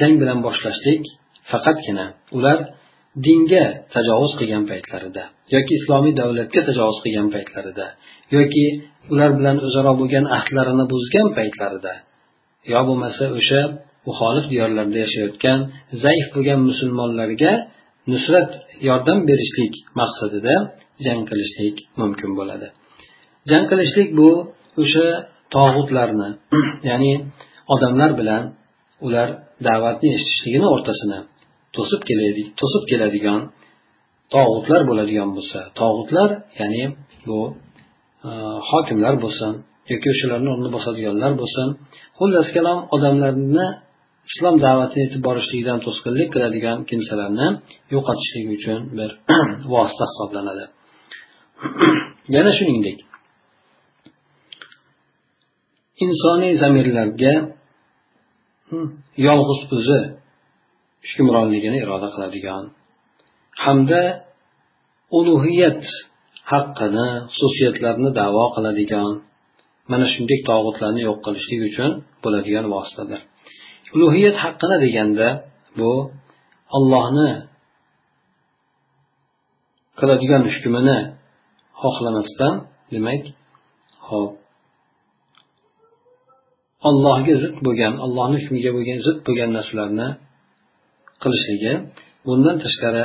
jang 0.00 0.14
bilan 0.20 0.38
boshlashlik 0.46 1.04
faqatgina 1.50 2.06
ular 2.36 2.58
dinga 3.26 3.64
tajovuz 3.94 4.32
qilgan 4.38 4.64
paytlarida 4.70 5.22
yoki 5.54 5.72
islomiy 5.80 6.14
davlatga 6.20 6.60
tajovuz 6.68 6.98
qilgan 7.04 7.28
paytlarida 7.34 7.86
yoki 8.36 8.64
ular 9.12 9.30
bilan 9.38 9.56
o'zaro 9.66 9.92
bo'lgan 10.00 10.24
ahdlarini 10.38 10.84
buzgan 10.92 11.28
paytlarida 11.38 11.94
yo 12.72 12.80
bo'lmasa 12.88 13.24
o'sha 13.38 13.60
muxolif 14.08 14.46
diyorlarda 14.52 14.98
yashayotgan 15.04 15.58
zaif 16.04 16.26
bo'lgan 16.34 16.60
musulmonlarga 16.68 17.52
nusrat 18.12 18.50
yordam 18.88 19.18
berishlik 19.28 19.74
maqsadida 20.00 20.54
jang 21.04 21.20
qilishlik 21.28 21.76
mumkin 22.00 22.30
bo'ladi. 22.38 22.66
Jang 23.50 23.64
qilishlik 23.70 24.08
bu 24.18 24.28
o'sha 24.82 25.06
tog'utlarni 25.54 26.28
ya'ni 26.90 27.12
odamlar 27.74 28.10
bilan 28.20 28.42
ular 29.06 29.28
da'vatni 29.66 30.08
eshitishligini 30.16 30.68
o'rtasini 30.74 31.18
to'sib 31.76 32.00
to'sib 32.60 32.82
keladigan 32.90 33.40
tog'utlar 34.34 34.80
bo'ladigan 34.90 35.30
bo'lsa 35.36 35.58
tog'utlar 35.80 36.30
ya'ni 36.60 36.84
bu 37.28 37.38
e, 38.28 38.30
hokimlar 38.70 39.14
bo'lsin 39.24 39.52
yoki 39.92 40.08
o'shalarni 40.14 40.48
o'rnini 40.52 40.70
bosadiganlar 40.76 41.32
bo'lsin 41.40 41.68
xullas 42.18 42.48
kalom 42.56 42.78
odamlarni 42.94 43.66
islom 44.30 44.56
da'vatini 44.66 45.02
yetib 45.06 45.20
borishligidan 45.28 45.78
to'sqinlik 45.86 46.28
qiladigan 46.34 46.78
kimsalarni 46.90 47.48
yo'qotishlik 47.94 48.46
uchun 48.56 48.80
bir 48.98 49.10
vosita 49.72 50.04
hisoblanadi. 50.10 50.64
Yana 52.36 52.52
shuningdek 52.58 52.98
insoniy 56.04 56.52
zamirlarga 56.62 57.34
yolg'iz 59.26 59.60
o'zi 59.76 60.00
hukmronligini 61.08 61.78
iroda 61.84 62.08
qiladigan 62.14 62.64
hamda 63.64 64.02
ulug'iyat 65.18 65.82
haqqini 66.52 67.08
xususiyatlarini 67.36 68.10
davo 68.20 68.44
qiladigan 68.56 69.10
mana 69.90 70.06
shunday 70.12 70.38
tog'utlarni 70.50 71.00
yo'q 71.08 71.18
qilishlik 71.26 71.60
uchun 71.70 71.90
bo'ladigan 72.24 72.66
vositadir. 72.74 73.20
Ulug'iyat 73.94 74.36
haqqini 74.44 74.76
deganda 74.84 75.28
bu 75.78 75.92
ollohni 76.76 77.30
qiladigan 79.98 80.42
hukmini 80.52 80.98
xohlamasdan 81.82 82.54
demak 82.92 83.22
hop 84.08 84.32
allohga 86.88 87.34
zid 87.42 87.56
bo'lgan 87.66 87.94
allohni 88.04 88.36
hukmiga 88.42 88.70
bo'lgan 88.76 88.98
zid 89.06 89.18
bo'lgan 89.26 89.50
narsalarni 89.56 90.08
qilishligi 91.22 91.72
bundan 92.26 92.56
tashqari 92.64 93.04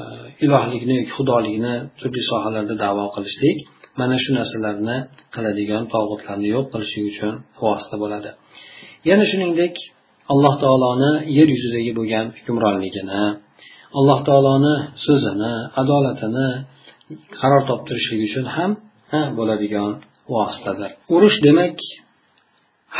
e, 0.00 0.02
ilohlikni 0.44 0.94
yoki 1.00 1.12
xudolikni 1.18 1.74
turli 1.98 2.22
sohalarda 2.30 2.74
davo 2.84 3.04
qilishlik 3.16 3.58
mana 4.00 4.16
shu 4.22 4.30
narsalarni 4.38 4.96
qiladigan 5.34 5.82
tog'utlarni 5.94 6.48
yo'q 6.54 6.66
qilishlik 6.72 7.04
uchun 7.12 7.34
vosita 7.62 7.96
bo'ladi. 8.02 8.30
Yana 9.08 9.24
shuningdek 9.30 9.74
alloh 10.32 10.54
taoloni 10.64 11.12
yer 11.38 11.48
yuzidagi 11.56 11.92
bo'lgan 11.98 12.26
hukmronligini 12.38 13.22
alloh 13.98 14.18
taoloni 14.28 14.74
so'zini 15.06 15.54
adolatini 15.80 16.48
qaror 17.38 17.62
toptirishlik 17.70 18.20
uchun 18.28 18.46
ham 18.56 18.70
bo'ladigan 19.38 19.90
vositadir. 20.34 20.90
Urush 21.16 21.38
demak 21.46 21.76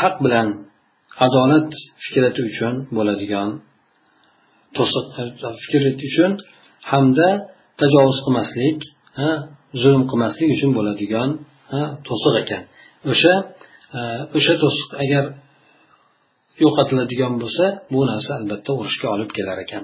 haq 0.01 0.15
bilan 0.25 0.47
adolat 1.25 1.69
fikrati 2.03 2.41
uchun 2.49 2.73
bo'ladigan 2.97 3.49
to'siq 4.77 5.05
fikrati 5.63 6.03
uchun 6.09 6.31
hamda 6.91 7.29
tajovuz 7.81 8.17
qilmaslik 8.25 8.79
zulm 9.81 10.01
qilmaslik 10.11 10.49
uchun 10.55 10.71
bo'ladigan 10.77 11.29
to'siq 12.07 12.33
ekan. 12.43 12.63
O'sha 13.11 13.33
e, 13.97 14.01
o'sha 14.37 14.53
to'siq 14.63 14.89
agar 15.03 15.23
yo'qotiladigan 16.63 17.33
bo'lsa 17.43 17.65
bu 17.93 18.01
narsa 18.11 18.31
albatta 18.39 18.71
urushga 18.79 19.07
olib 19.15 19.31
kelar 19.37 19.57
ekan. 19.65 19.83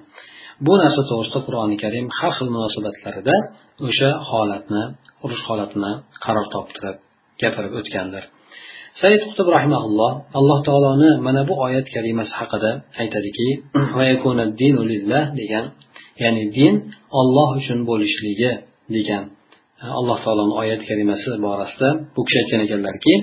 Bu 0.66 0.74
narsa 0.82 1.02
to'g'risida 1.10 1.40
qur'oni 1.48 1.78
karim 1.84 2.06
har 2.20 2.32
xil 2.38 2.50
munosabatlarida 2.56 3.36
o'sha 3.88 4.10
holatni 4.30 4.84
urush 5.26 5.44
holatini 5.50 5.92
qaror 6.24 6.48
toptirib 6.56 6.98
gapirib 7.42 7.74
o'tgandir. 7.80 8.24
Said 9.00 9.22
qutb 9.30 9.48
rahimaulloh 9.58 10.12
alloh 10.40 10.60
taoloni 10.68 11.12
mana 11.26 11.42
bu 11.50 11.54
oyat 11.66 11.88
kalimasi 11.96 12.34
haqida 12.40 12.72
aytadiki 13.02 13.48
degan 15.40 15.66
ya'ni 16.24 16.44
din 16.58 16.74
olloh 17.20 17.50
uchun 17.60 17.80
bo'lishligi 17.90 18.52
degan 18.96 19.24
e, 19.84 19.86
alloh 20.00 20.18
taoloni 20.26 20.54
oyat 20.62 20.82
kalimasi 20.90 21.30
borasida 21.46 21.90
bu 22.16 22.22
kishi 22.28 22.38
aytgan 22.42 22.62
ekanlarki 22.66 23.14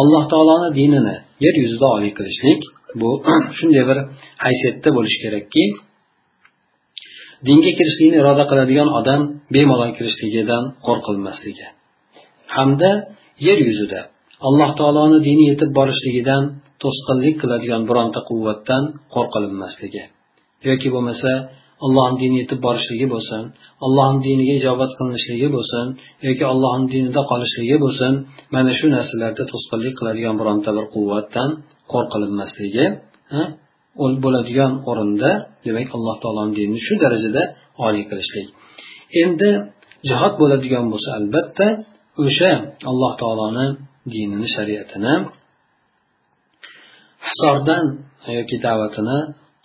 alloh 0.00 0.22
taoloni 0.32 0.68
dinini 0.78 1.16
yer 1.44 1.54
yuzida 1.62 1.86
oliy 1.96 2.12
qilishlik 2.18 2.60
bu 3.00 3.10
shunday 3.58 3.84
bir 3.90 3.98
haysiyatda 4.44 4.88
bo'lishi 4.96 5.18
kerakki 5.24 5.64
dinga 7.46 7.70
kirishlikni 7.78 8.16
iroda 8.22 8.44
qiladigan 8.50 8.88
odam 8.98 9.20
bemalol 9.54 9.90
kirishligidan 9.98 10.64
qo'rqilmasligi 10.86 11.66
hamda 12.56 12.90
yer 13.46 13.58
yuzida 13.68 14.00
alloh 14.46 14.70
taoloni 14.80 15.18
dini 15.28 15.44
yetib 15.50 15.70
borishligidan 15.78 16.42
to'sqinlik 16.82 17.34
qiladigan 17.42 17.82
bironta 17.88 18.20
quvvatdan 18.28 18.82
qo'rqilinmasligi. 19.14 20.02
Yoki 20.68 20.88
bo'lmasa 20.94 21.30
allohni 21.86 22.16
dini 22.22 22.36
yetib 22.42 22.60
borishligi 22.66 23.06
bo'lsin 23.14 23.42
allohni 23.86 24.20
diniga 24.28 24.54
ijobat 24.60 24.90
qilinishligi 24.98 25.48
bo'lsin 25.56 25.84
yoki 26.26 26.44
allohni 26.52 26.86
dinida 26.94 27.20
qolishligi 27.30 27.76
bo'lsin 27.84 28.12
mana 28.54 28.72
shu 28.78 28.86
narsalarda 28.96 29.44
to'sqinlik 29.52 29.94
qiladigan 29.98 30.34
bironta 30.40 30.70
bir 30.76 30.86
quvvatdan 30.94 31.50
qo'rqilinmasligi 31.92 32.86
bo'ladigan 34.24 34.72
o'rinda 34.90 35.30
demak 35.66 35.88
alloh 35.96 36.16
taoloni 36.22 36.52
dinini 36.58 36.80
shu 36.86 36.94
darajada 37.02 37.42
oliy 37.86 38.04
qilishlik. 38.10 38.46
Endi 39.22 39.50
jihod 40.08 40.34
bo'ladigan 40.40 40.84
bo'lsa 40.92 41.10
albatta 41.18 41.66
o'sha 42.24 42.52
alloh 42.90 43.12
taoloni 43.22 43.66
dinini 44.14 44.48
shariatini 44.56 45.14
hisordan 47.26 47.84
e, 48.28 48.30
yoki 48.38 48.56
da'vatini 48.66 49.18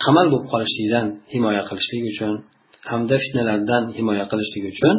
qamal 0.03 0.25
bo'lib 0.32 0.47
qolishlikdan 0.53 1.06
himoya 1.34 1.63
qilishlik 1.69 2.03
uchun 2.12 2.34
hamda 2.91 3.15
fitnalardan 3.23 3.84
himoya 3.97 4.25
qilishlik 4.32 4.63
uchun 4.73 4.95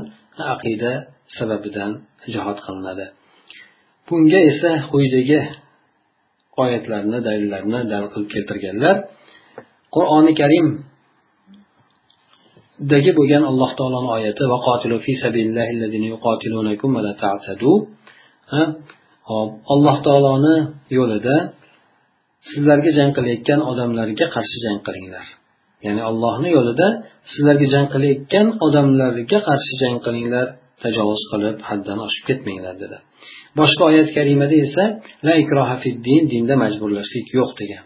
aqida 0.54 0.92
sababidan 1.37 1.90
jihod 2.33 2.59
qilinadi. 2.66 3.07
Bunga 4.07 4.40
esa 4.50 4.70
quyidagi 4.92 5.40
oyatlarni 6.62 7.18
dalillarni 7.28 7.80
dal 7.92 8.04
qilib 8.12 8.28
keltirganlar 8.35 8.96
qur'oni 9.94 10.33
karim 10.40 10.66
dagi 12.92 13.11
bo'lgan 13.18 13.42
alloh 13.50 13.70
taoloni 13.78 14.11
oyati 14.16 14.42
hop 19.31 19.51
alloh 19.73 19.97
taoloni 20.07 20.57
yo'lida 20.99 21.37
sizlarga 22.51 22.91
jang 22.99 23.11
qilayotgan 23.17 23.61
odamlarga 23.71 24.27
qarshi 24.35 24.59
jang 24.65 24.79
qilinglar. 24.87 25.27
Ya'ni 25.87 26.03
allohni 26.11 26.49
yo'lida 26.57 26.87
sizlarga 27.33 27.67
jang 27.75 27.87
qilayotgan 27.95 28.47
odamlarga 28.67 29.39
qarshi 29.49 29.75
jang 29.83 29.97
qilinglar 30.07 30.47
tajovuz 30.83 31.23
qilib 31.33 31.57
haddan 31.69 31.99
oshib 32.07 32.25
ketmanglar 32.29 32.75
dedi. 32.83 32.97
Boshqa 33.59 33.83
oyat 33.91 34.09
karimada 34.17 34.57
esa 34.67 34.85
la 35.27 35.35
ikroha 35.43 35.77
din 36.07 36.23
dinda 36.33 36.55
majburlashlik 36.65 37.27
yo'q 37.39 37.51
degan. 37.61 37.85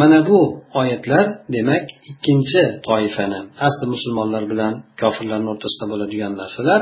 Mana 0.00 0.18
bu 0.28 0.40
oyatlar 0.80 1.24
demak 1.54 1.84
ikkinchi 2.10 2.62
toifani 2.86 3.40
asli 3.66 3.84
musulmonlar 3.94 4.44
bilan 4.52 4.72
kofirlarni 5.00 5.48
o'rtasida 5.54 5.86
bo'ladigan 5.92 6.32
narsalar 6.40 6.80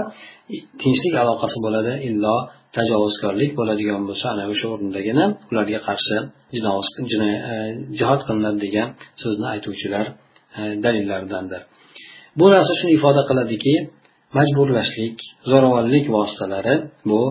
tinchlik 0.83 1.15
aloqasi 1.23 1.59
bo'ladi 1.65 1.93
illo 2.09 2.37
tajovuzkorlik 2.77 3.53
bo'ladigan 3.59 4.03
bo'lsa 4.09 4.27
ana 4.35 4.45
o'sha 4.53 4.67
o'rindagina 4.75 5.25
ularga 5.51 5.81
qarshi 5.89 6.17
e, 7.53 7.57
jihod 7.99 8.21
qilinadi 8.29 8.59
degan 8.67 8.89
so'zni 9.23 9.47
aytuvchilar 9.55 10.07
e, 10.59 10.61
dalillaridandir. 10.85 11.61
Bu 12.39 12.47
narsa 12.55 12.73
shuni 12.81 12.93
ifoda 12.99 13.23
qiladiki 13.31 13.75
majburlashlik 14.39 15.17
zo'ravonlik 15.51 16.07
vositalari 16.17 16.75
bu 17.11 17.23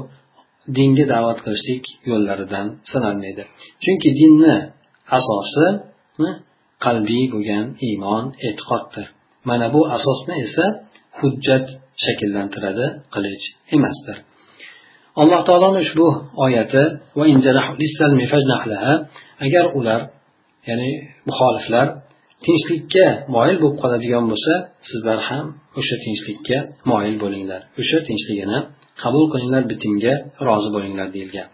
dinga 0.78 1.06
da'vat 1.14 1.40
qilishlik 1.46 1.84
yo'llaridan 2.12 2.68
sanalmaydi. 2.92 3.44
Chunki 3.84 4.10
dinni 4.22 4.56
asosi 5.18 5.68
qalbiy 6.86 7.26
bo'lgan 7.34 7.66
iymon 7.88 8.26
e'tiqoddir. 8.48 9.06
Mana 9.50 9.68
bu 9.76 9.82
asosni 9.98 10.34
esa 10.46 10.66
hujjat 11.20 11.66
shakllantiradi 12.06 12.86
qilich 13.14 13.44
emasdir. 13.76 14.18
Alloh 15.22 15.42
taoloni 15.48 15.80
ushbu 15.86 16.08
oyati 16.46 16.84
agar 19.46 19.66
ular 19.80 20.02
ya'ni 20.70 20.92
muxoliflar 21.28 21.88
tinchlikka 22.46 23.06
moyil 23.36 23.58
bo'lib 23.62 23.78
qoladigan 23.82 24.26
bo'lsa 24.32 24.54
sizlar 24.90 25.20
ham 25.30 25.46
o'sha 25.80 25.96
tinchlikka 26.06 26.58
moyil 26.92 27.16
bo'linglar. 27.24 27.62
O'sha 27.82 27.98
tinchligini 28.08 28.60
qabul 29.02 29.26
qilinglar 29.34 29.64
bitimga 29.72 30.14
rozi 30.48 30.70
bo'linglar 30.76 31.08
deyilgan. 31.16 31.48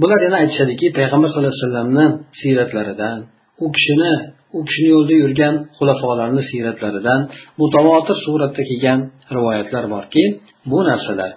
Bular 0.00 0.18
yana 0.26 0.36
aytishadiki 0.42 0.86
payg'ambar 0.98 1.28
sallallohu 1.30 1.52
alayhi 1.54 1.66
vasallamni 1.66 2.06
siyratlaridan 2.40 3.18
u 3.64 3.66
kishini 3.76 4.12
u 4.56 4.60
kishini 4.66 4.88
yo'lida 4.94 5.14
yurgan 5.22 5.54
xulafolarni 5.76 6.42
siyratlaridan 6.50 7.20
mutavotir 7.60 8.16
suratda 8.24 8.62
kelgan 8.68 8.98
rivoyatlar 9.36 9.84
borki 9.94 10.24
bu 10.70 10.78
narsalar 10.88 11.30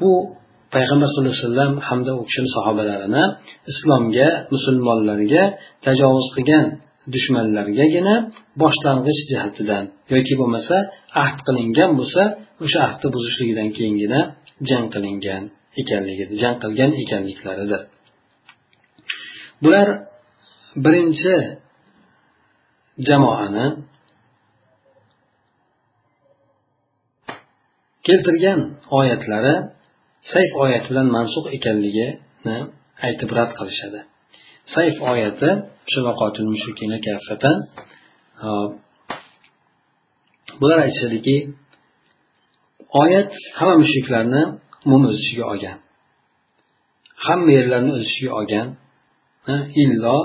bu 0.00 0.12
payg'ambar 0.74 1.06
sallallohu 1.10 1.34
alayhi 1.34 1.46
vasallam 1.46 1.72
hamda 1.88 2.12
u 2.20 2.22
kishini 2.28 2.50
sahobalarini 2.56 3.24
islomga 3.72 4.28
musulmonlarga 4.54 5.42
tajovuz 5.86 6.26
qilgan 6.36 6.66
dushmanlargagina 7.14 8.14
boshlang'ich 8.62 9.20
jihatidan 9.30 9.84
yoki 10.14 10.34
bo'lmasa 10.40 10.76
ahd 11.22 11.38
qilingan 11.46 11.90
bo'lsa 11.98 12.22
o'sha 12.64 12.78
ahdni 12.88 13.08
buzishligidan 13.14 13.68
keyingina 13.76 14.20
jang 14.68 14.86
qilingan 14.94 15.42
ekanligi 15.80 16.24
jang 16.42 16.56
qilgan 16.62 16.90
ekanliklaridir. 17.02 17.82
Bular 19.62 19.88
birinchi 20.84 21.34
jamoani 23.08 23.66
keltirgan 28.06 28.60
oyatlari 28.98 29.54
sayf 30.32 30.50
oyati 30.62 30.86
bilan 30.90 31.08
mansub 31.16 31.44
ekanligini 31.56 32.56
aytib 33.06 33.30
rad 33.38 33.50
qilishadi. 33.58 34.00
Sayf 34.74 34.96
oyati 35.10 35.48
bular 40.60 40.78
aytishadiki 40.86 41.36
oyat 43.02 43.32
hamma 43.58 43.76
mushriklarni 43.82 44.42
umum 44.86 45.02
o'z 45.08 45.16
ichiga 45.22 45.44
olgan. 45.52 45.78
Hamma 47.26 47.50
yerlarni 47.58 47.90
o'z 47.96 48.04
ichiga 48.08 48.32
olgan 48.40 48.68
illo 49.82 50.18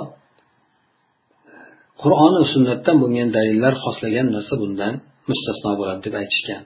qur'oni 2.02 2.42
sunnatdan 2.54 2.96
bo'lgan 3.04 3.30
dalillar 3.38 3.74
xoslagan 3.84 4.28
narsa 4.36 4.56
bundan 4.62 4.94
mustasno 5.30 5.72
bo'ladi 5.80 6.02
deb 6.08 6.16
aytishgan. 6.22 6.64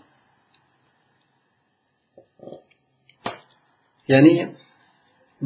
Ya'ni 4.13 4.33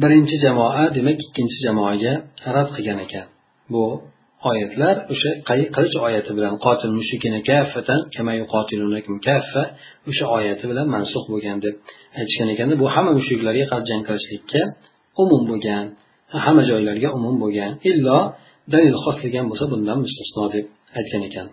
birinchi 0.02 0.36
jamoa 0.44 0.84
demak 0.96 1.18
ikkinchi 1.26 1.58
jamoaga 1.66 2.12
rad 2.54 2.68
qilgan 2.76 2.98
ekan. 3.06 3.26
Bu 3.72 3.84
oyatlar 4.50 4.94
o'sha 5.12 5.30
qilich 5.76 5.96
oyati 6.06 6.32
bilan 6.36 6.54
qotil 6.64 6.92
mushikina 6.98 7.40
kaffatan 7.50 8.00
kaffa 9.28 9.62
o'sha 10.10 10.24
oyati 10.36 10.64
bilan 10.70 10.86
mansux 10.94 11.24
bo'lgan 11.32 11.58
deb 11.64 11.74
aytishgan 12.18 12.48
ekanda 12.54 12.74
bu 12.82 12.86
hamma 12.94 13.12
mushriklarga 13.18 13.64
qarshi 13.72 13.88
jang 13.90 14.02
qilishlikka 14.08 14.62
umum 15.22 15.42
bo'lgan 15.50 15.84
hamma 16.44 16.62
joylarga 16.70 17.08
umum 17.18 17.36
bo'lgan 17.42 17.72
illo 17.90 18.18
dalil 18.72 18.96
xoslagan 19.04 19.44
bo'lsa 19.50 19.64
bundan 19.72 19.98
mustasno 20.04 20.44
deb 20.54 20.64
aytgan 20.98 21.22
ekan. 21.28 21.46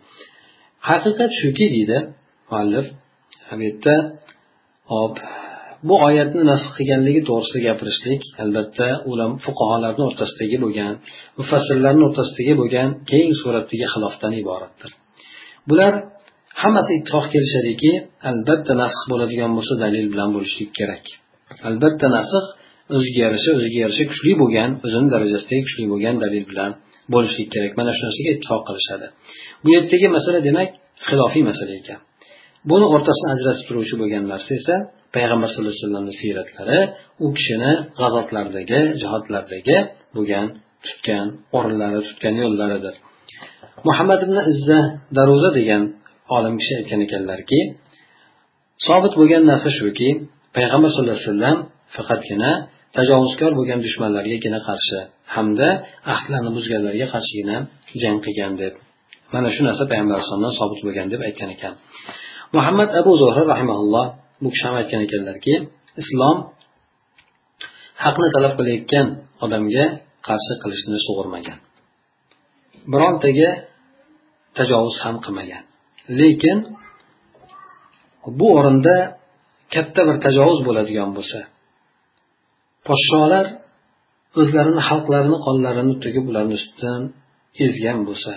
Haqiqat 0.90 1.32
shuki 1.42 1.66
deydi 1.76 1.98
muallif 2.50 2.86
bu 3.50 3.62
yerda 3.68 3.96
hop 4.92 5.16
bu 5.88 5.96
oyatni 6.08 6.44
nasx 6.52 6.70
qilganligi 6.78 7.22
to'g'risida 7.30 7.60
gapirishlik 7.68 8.22
albatta 8.44 8.88
ulam 9.12 9.32
fuqarolarni 9.46 10.04
o'rtasidagi 10.10 10.58
bo'lgan 10.64 10.94
mufassirlarni 11.40 12.04
o'rtasidagi 12.08 12.54
bo'lgan 12.62 12.90
keng 13.12 13.32
suratdagi 13.42 13.88
xilofdan 13.94 14.34
iboratdir. 14.42 14.92
Bular 15.70 15.94
hammasi 16.62 16.92
ittifoq 17.00 17.26
kelishadiki 17.34 17.92
albatta 18.30 18.74
nasx 18.82 19.00
bo'ladigan 19.12 19.52
bo'lsa 19.58 19.74
dalil 19.84 20.06
bilan 20.14 20.30
bo'lishlik 20.36 20.72
kerak. 20.80 21.06
Albatta 21.70 22.08
nasx 22.18 22.46
o'ziga 22.96 23.20
yarasha 23.26 23.52
o'ziga 23.58 23.80
yarasha 23.86 24.04
kuchli 24.12 24.32
bo'lgan 24.42 24.70
o'zini 24.86 25.08
darajasidagi 25.14 25.64
kuchli 25.68 25.86
bo'lgan 25.94 26.16
dalil 26.24 26.44
bilan 26.52 26.72
bo'lishlik 27.14 27.50
kerak. 27.54 27.72
Mana 27.80 27.92
shu 27.98 28.02
narsaga 28.08 28.30
ittifoq 28.36 28.62
qilishadi. 28.68 29.08
Bu 29.64 29.68
yerdagi 29.76 30.08
masala 30.18 30.40
demak 30.48 30.70
xilofiy 31.08 31.44
masala 31.52 31.74
ekan. 31.82 32.00
Buni 32.70 32.86
o'rtasini 32.96 33.30
ajratib 33.36 33.66
turuvchi 33.70 33.96
bo'lgan 34.02 34.24
narsa 34.34 34.52
esa 34.62 34.76
payg'ambar 35.16 35.48
sallallohu 35.52 35.74
alayhi 35.74 35.86
vasallamni 35.86 36.14
siyratlari 36.22 36.80
u 37.26 37.28
kishini 37.38 37.72
g'azotlardagi 38.00 38.80
jihodlardagi 39.02 39.78
bo'lgan 40.16 40.46
tutgan 40.86 41.28
o'rinlari 41.58 42.00
tutgan 42.08 42.36
yo'llaridir. 42.44 42.96
Muhammad 43.88 44.20
ibn 44.26 44.38
izza 44.52 44.80
daruza 45.18 45.50
degan 45.60 45.84
olim 46.38 46.56
kishi 46.60 46.74
aytgan 46.80 47.02
ekanlarki 47.08 47.60
sobit 48.88 49.14
bo'lgan 49.20 49.44
narsa 49.52 49.70
shuki 49.80 50.10
payg'ambar 50.58 50.90
sallallohu 50.94 51.18
alayhi 51.18 51.30
vasallam 51.30 51.58
faqatgina 51.96 52.52
tajovuzkor 52.98 53.52
bo'lgan 53.60 53.80
dushmanlargagina 53.86 54.60
qarshi 54.68 55.00
hamda 55.36 55.70
ahdlarni 56.14 56.52
buzganlarga 56.58 57.08
qarshigina 57.14 57.58
jang 58.02 58.18
qilgan 58.26 58.54
deb. 58.62 58.74
Mana 59.34 59.50
shu 59.56 59.62
narsa 59.68 59.84
payg'ambar 59.92 60.14
alayhisalomdan 60.16 60.54
sobit 60.60 60.80
bo'lgan 60.86 61.08
deb 61.14 61.22
aytgan 61.28 61.50
ekan. 61.56 61.74
Muhammad 62.58 62.90
abu 63.00 63.12
zuhra 63.22 63.42
rahimaulloh 63.54 64.06
bu 64.42 64.48
kishi 64.54 64.64
ham 64.68 64.76
aytgan 64.82 65.02
ekanlarki 65.08 65.54
islom 66.02 66.38
haqni 68.04 68.28
talab 68.36 68.54
qilayotgan 68.60 69.08
odamga 69.46 69.86
qarshi 70.28 70.54
qilishni 70.62 70.98
sug'urmagan. 71.06 71.58
Birontaga 72.94 73.50
tajovuz 74.58 74.98
ham 75.04 75.16
qilmagan. 75.24 75.64
Lekin 76.20 76.58
bu 78.40 78.48
o'rinda 78.58 78.96
katta 79.74 80.02
bir 80.08 80.18
tajovuz 80.26 80.60
bo'ladigan 80.68 81.10
bo'lsa 81.18 81.40
podsholar 82.88 83.46
o'zlarini 84.42 84.82
xalqlarini 84.90 85.38
qonlarini 85.46 85.96
to'kib 86.04 86.26
ularni 86.32 86.56
ustidan 86.60 87.02
ezgan 87.66 88.00
bo'lsa 88.08 88.34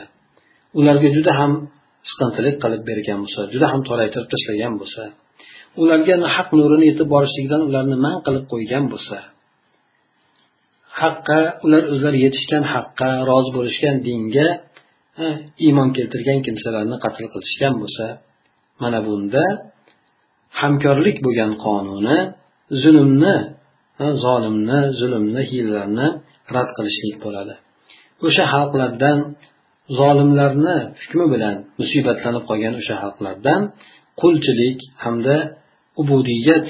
ularga 0.78 1.08
juda 1.16 1.32
ham 1.40 1.52
siqintilik 2.10 2.56
qilib 2.62 2.82
bergan 2.90 3.18
bo'lsa 3.24 3.40
juda 3.52 3.66
ham 3.72 3.80
toraytirib 3.88 4.28
tashlagan 4.34 4.74
bo'lsa 4.80 5.02
ularga 5.82 6.14
haq 6.36 6.48
nurini 6.58 6.84
yetib 6.90 7.08
borishligidan 7.14 7.62
ularni 7.68 7.96
man 8.06 8.16
qilib 8.26 8.44
qo'ygan 8.52 8.84
bo'lsa 8.92 9.16
haqqa 11.00 11.38
ular 11.64 11.82
o'zlari 11.92 12.18
yetishgan 12.26 12.64
haqqa 12.74 13.10
rozi 13.30 13.50
bo'lishgan 13.58 13.96
dinga 14.08 14.48
iymon 15.66 15.88
keltirgan 15.96 16.38
kimsalarni 16.46 16.96
qatl 17.04 17.24
qilishgan 17.34 17.74
bo'lsa 17.82 18.06
mana 18.82 18.98
bunda 19.06 19.44
hamkorlik 20.60 21.16
bo'lgan 21.26 21.52
qonuni 21.64 22.18
zulmni 22.82 23.36
zolimni 24.24 24.80
zulmni 25.00 25.42
hiylalarni 25.50 26.08
rad 26.54 26.68
qilishlik 26.76 27.16
bo'ladi. 27.24 27.54
O'sha 28.26 28.44
xalqlardan 28.54 29.18
zolimlarni 29.98 30.76
hukmi 31.00 31.26
bilan 31.34 31.56
musibatlanib 31.80 32.44
qolgan 32.50 32.74
o'sha 32.80 32.94
xalqlardan 33.02 33.60
qulchilik 34.20 34.78
hamda 35.04 35.36
ubudiyat 36.00 36.68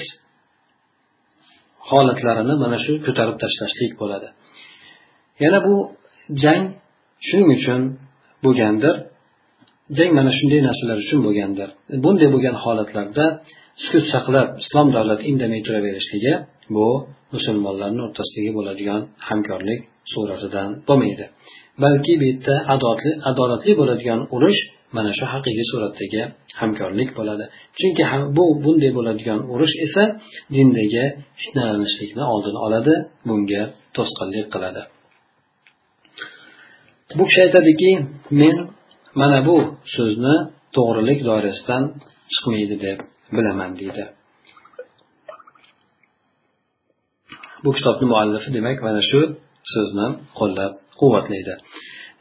holatlarini 1.89 2.55
mana 2.63 2.77
shu 2.83 2.91
ko'tarib 3.05 3.37
tashlashlik 3.43 3.91
bo'ladi. 4.01 4.27
Yana 5.43 5.59
bu 5.67 5.75
jang 6.43 6.63
shuning 7.27 7.49
uchun 7.57 7.81
bo'lgandir. 8.45 8.95
Jang 9.97 10.11
mana 10.19 10.31
shunday 10.37 10.61
narsalar 10.67 10.97
uchun 11.05 11.19
bo'lgandir. 11.27 11.69
Bunday 12.03 12.29
bo'lgan 12.35 12.55
holatlarda 12.63 13.25
sukut 13.83 14.05
saqlab 14.13 14.47
islom 14.63 14.87
davlati 14.95 15.23
indamay 15.31 15.61
turaverishligi 15.67 16.33
bu 16.75 16.87
musulmonlarni 17.35 18.01
o'rtasidagi 18.07 18.51
bo'ladigan 18.57 19.01
hamkorlik 19.27 19.79
suratidan 20.13 20.69
bo'lmaydi. 20.87 21.25
Balki 21.83 22.13
bu 22.19 22.25
yerda 22.29 22.55
adolatli 22.73 23.11
adolatli 23.31 23.71
bo'ladigan 23.81 24.19
urush 24.35 24.59
mana 24.95 25.11
shu 25.17 25.25
haqiqiy 25.33 25.65
suratdagi 25.71 26.21
hamkorlik 26.61 27.09
bo'ladi. 27.19 27.45
Chunki 27.79 28.03
bu 28.37 28.45
bunday 28.63 28.91
bo'ladigan 28.97 29.39
urush 29.53 29.75
esa 29.85 30.03
dindagi 30.55 31.05
fitnalanishlikni 31.41 32.23
oldini 32.33 32.59
oladi 32.65 32.93
bunga 33.27 33.63
to'sqinlik 33.95 34.47
qiladi. 34.53 34.81
Bu 37.17 37.23
kishi 37.29 37.39
aytadiki 37.45 37.91
men 38.41 38.55
mana 39.21 39.39
bu 39.47 39.57
so'zni 39.95 40.35
to'g'rilik 40.75 41.19
doirasidan 41.29 41.83
chiqmaydi 42.33 42.75
deb 42.85 42.97
bilaman 43.35 43.71
deydi. 43.79 44.03
Bu 47.63 47.71
kitobni 47.77 48.05
muallifi 48.13 48.49
demak 48.57 48.77
mana 48.87 49.01
shu 49.09 49.21
so'zni 49.73 50.07
qo'llab 50.39 50.73
quvvatlaydi 50.99 51.53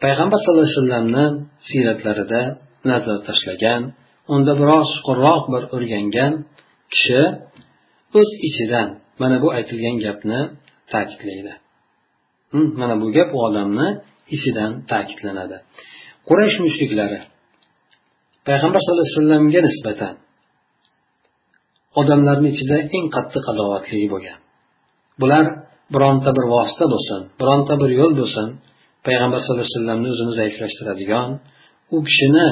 payg'ambar 0.02 0.38
sallallohu 0.42 0.66
alayhi 0.66 0.78
vasallamni 0.80 1.26
siyratlarida 1.68 2.40
nazar 2.90 3.18
tashlagan 3.28 3.82
unda 4.34 4.52
biroz 4.60 4.86
chuqurroq 4.94 5.42
bir 5.52 5.62
o'rgangan 5.74 6.32
kishi 6.92 7.22
o'z 8.18 8.30
ichidan 8.48 8.88
mana 9.20 9.36
bu 9.42 9.48
aytilgan 9.58 9.96
gapni 10.04 10.40
ta'kidlaydi. 10.92 11.52
Mana 12.80 12.94
bu 13.02 13.06
gap 13.16 13.28
u 13.36 13.38
odamni 13.48 13.88
ichidan 14.36 14.70
ta'kidlanadi. 14.90 15.56
Quraysh 16.28 16.56
mushriklari 16.64 17.18
payg'ambar 18.48 18.80
sallallohu 18.82 19.06
alayhi 19.06 19.18
vasallamga 19.20 19.60
nisbatan 19.68 20.14
odamlarni 22.00 22.48
ichida 22.54 22.76
eng 22.96 23.06
qattiq 23.16 23.44
adovatli 23.52 24.06
bo'lgan. 24.12 24.38
Bular 25.20 25.44
bironta 25.94 26.30
bir 26.36 26.44
vosita 26.54 26.84
bo'lsin 26.92 27.20
bironta 27.40 27.74
bir 27.82 27.90
yo'l 28.00 28.12
bo'lsin 28.20 28.48
payg'ambar 29.06 29.38
sallallohu 29.40 29.64
alayhi 29.66 29.76
vasallamni 29.78 30.08
o'zini 30.14 30.32
zaiflashtiradigan 30.40 31.28
u 31.96 31.98
kishini 32.08 32.48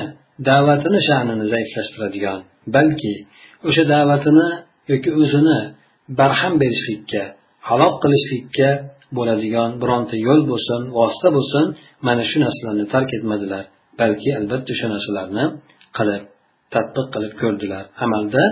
da'vatini 0.48 1.00
sha'nini 1.08 1.44
zaiflashtiradigan 1.52 2.38
balki 2.76 3.14
o'sha 3.68 3.82
da'vatini 3.94 4.48
yoki 4.92 5.10
o'zini 5.22 5.58
barham 6.18 6.54
berishlikka 6.62 7.22
halok 7.68 7.94
qilishlikka 8.02 8.68
bo'ladigan 9.16 9.70
bironta 9.82 10.16
yo'l 10.26 10.40
bo'lsin 10.50 10.80
vosita 10.98 11.28
bo'lsin 11.36 11.64
mana 12.06 12.22
shu 12.30 12.36
narsalarni 12.44 12.84
tark 12.94 13.10
etmadilar 13.18 13.64
balki 14.00 14.30
albatta 14.40 14.70
o'sha 14.74 14.86
narsalarni 14.94 15.44
qilib 15.96 16.22
tadbiq 16.74 17.06
qilib 17.14 17.32
ko'rdilar 17.42 17.84
amalda 18.04 18.42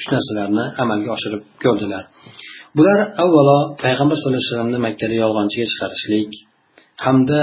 shu 0.00 0.08
narsalarni 0.14 0.64
amalga 0.82 1.10
oshirib 1.16 1.42
ko'rdilar. 1.64 2.04
Bular 2.76 2.98
avvalo 3.22 3.58
payg'ambar 3.82 4.16
sallallohu 4.18 4.40
alayhi 4.40 4.50
vasallamni 4.52 4.78
makkada 4.86 5.14
yolg'onchiga 5.22 5.66
chiqarishlik 5.72 6.30
hamda 7.04 7.42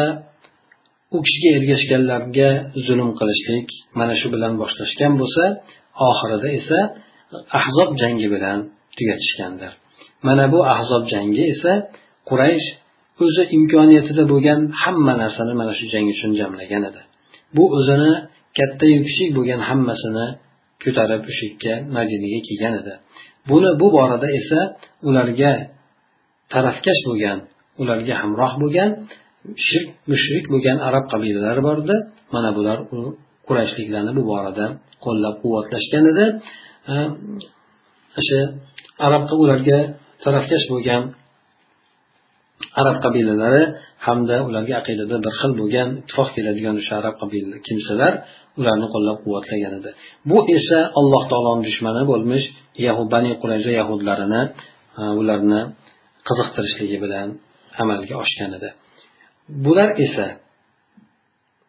u 1.15 1.17
kishiga 1.25 1.49
ergashganlarga 1.57 2.49
zulm 2.85 3.09
qilishlik 3.19 3.67
mana 3.99 4.13
shu 4.19 4.27
bilan 4.33 4.53
boshlashgan 4.61 5.13
bo'lsa 5.21 5.43
oxirida 6.09 6.49
esa 6.59 6.79
ahzob 7.59 7.89
jangi 8.01 8.27
bilan 8.35 8.59
tugatishgandir. 8.97 9.71
Mana 10.27 10.45
bu 10.53 10.59
ahzob 10.75 11.03
jangi 11.13 11.43
esa 11.53 11.71
quraysh 12.29 12.67
o'zi 13.23 13.43
imkoniyatida 13.57 14.23
bo'lgan 14.31 14.59
hamma 14.83 15.13
narsani 15.21 15.53
mana 15.59 15.73
shu 15.79 15.85
jang 15.93 16.05
uchun 16.13 16.31
jamlagan 16.39 16.83
edi. 16.89 17.01
Bu 17.55 17.63
o'zini 17.77 18.11
kattayu 18.57 18.99
kichik 19.07 19.29
bo'lgan 19.37 19.61
hammasini 19.69 20.25
ko'tarib 20.83 21.23
o'sha 21.31 21.45
yerga 21.49 21.73
madinaga 21.95 22.39
kelgan 22.47 22.73
edi. 22.81 22.93
Buni 23.49 23.69
bu 23.81 23.87
borada 23.95 24.27
esa 24.39 24.59
ularga 25.09 25.51
tarafkash 26.53 27.01
bo'lgan 27.09 27.37
ularga 27.81 28.13
hamroh 28.21 28.53
bo'lgan 28.63 28.89
shirk 29.67 29.89
mushrik 30.11 30.45
bo'lgan 30.53 30.77
arab 30.89 31.05
qabilalari 31.13 31.61
bor 31.67 31.77
edi 31.83 31.95
mana 32.35 32.49
bular 32.57 32.77
kurashliklarni 33.47 34.11
bu 34.17 34.23
borada 34.31 34.65
qo'llab 35.05 35.35
quvvatlashgan 35.43 36.05
edi. 36.11 36.25
Ehm, 36.93 37.11
o'sha 38.19 38.39
arabqa 39.07 39.35
ularga 39.43 39.79
tarafkash 40.23 40.65
bo'lgan 40.73 41.01
arab 42.81 42.97
qabilalari 43.05 43.63
hamda 44.05 44.35
ularga 44.47 44.73
aqidada 44.81 45.15
bir 45.25 45.33
xil 45.39 45.51
bo'lgan 45.61 45.87
ittifoq 46.01 46.29
keladigan 46.35 46.75
o'sha 46.81 46.93
arab 47.01 47.15
qabila 47.21 47.55
kimsalar 47.67 48.13
ularni 48.59 48.87
qo'llab 48.93 49.17
quvvatlagan 49.23 49.73
edi. 49.79 49.91
Bu 50.29 50.37
esa 50.57 50.79
alloh 50.99 51.23
taoloni 51.31 51.63
dushmani 51.67 52.03
bo'lmish 52.11 52.45
bani 53.13 53.31
qurayza 53.41 53.71
yahudlarini 53.79 54.41
ehm, 54.99 55.13
ularni 55.21 55.61
qiziqtirishligi 56.27 56.97
bilan 57.03 57.27
amalga 57.81 58.15
oshgan 58.23 58.51
edi. 58.59 58.69
Bular 59.65 59.89
esa 60.05 60.27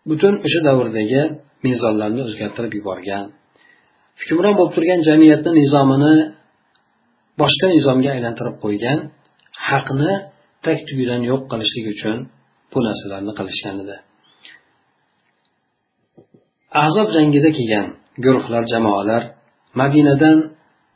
butun 0.08 0.34
o'sha 0.46 0.60
davrdagi 0.68 1.22
mezonlarni 1.66 2.20
o'zgartirib 2.28 2.72
yuborgan 2.78 3.24
hukmron 4.20 4.54
bo'lib 4.58 4.72
turgan 4.76 5.00
jamiyatni 5.08 5.50
nizomini 5.60 6.14
boshqa 7.40 7.66
nizomga 7.76 8.10
aylantirib 8.16 8.56
qo'ygan 8.64 8.98
haqni 9.68 10.12
tag 10.64 10.78
tugidan 10.88 11.20
yo'q 11.30 11.42
qilishlik 11.50 11.86
uchun 11.94 12.16
bu 12.72 12.78
narsalarni 12.86 13.32
qilishgan 13.38 13.76
edi. 13.84 13.96
Azob 16.84 17.08
jangida 17.16 17.50
kelgan 17.58 17.86
guruhlar 18.24 18.64
jamoalar 18.72 19.22
madinadan 19.80 20.38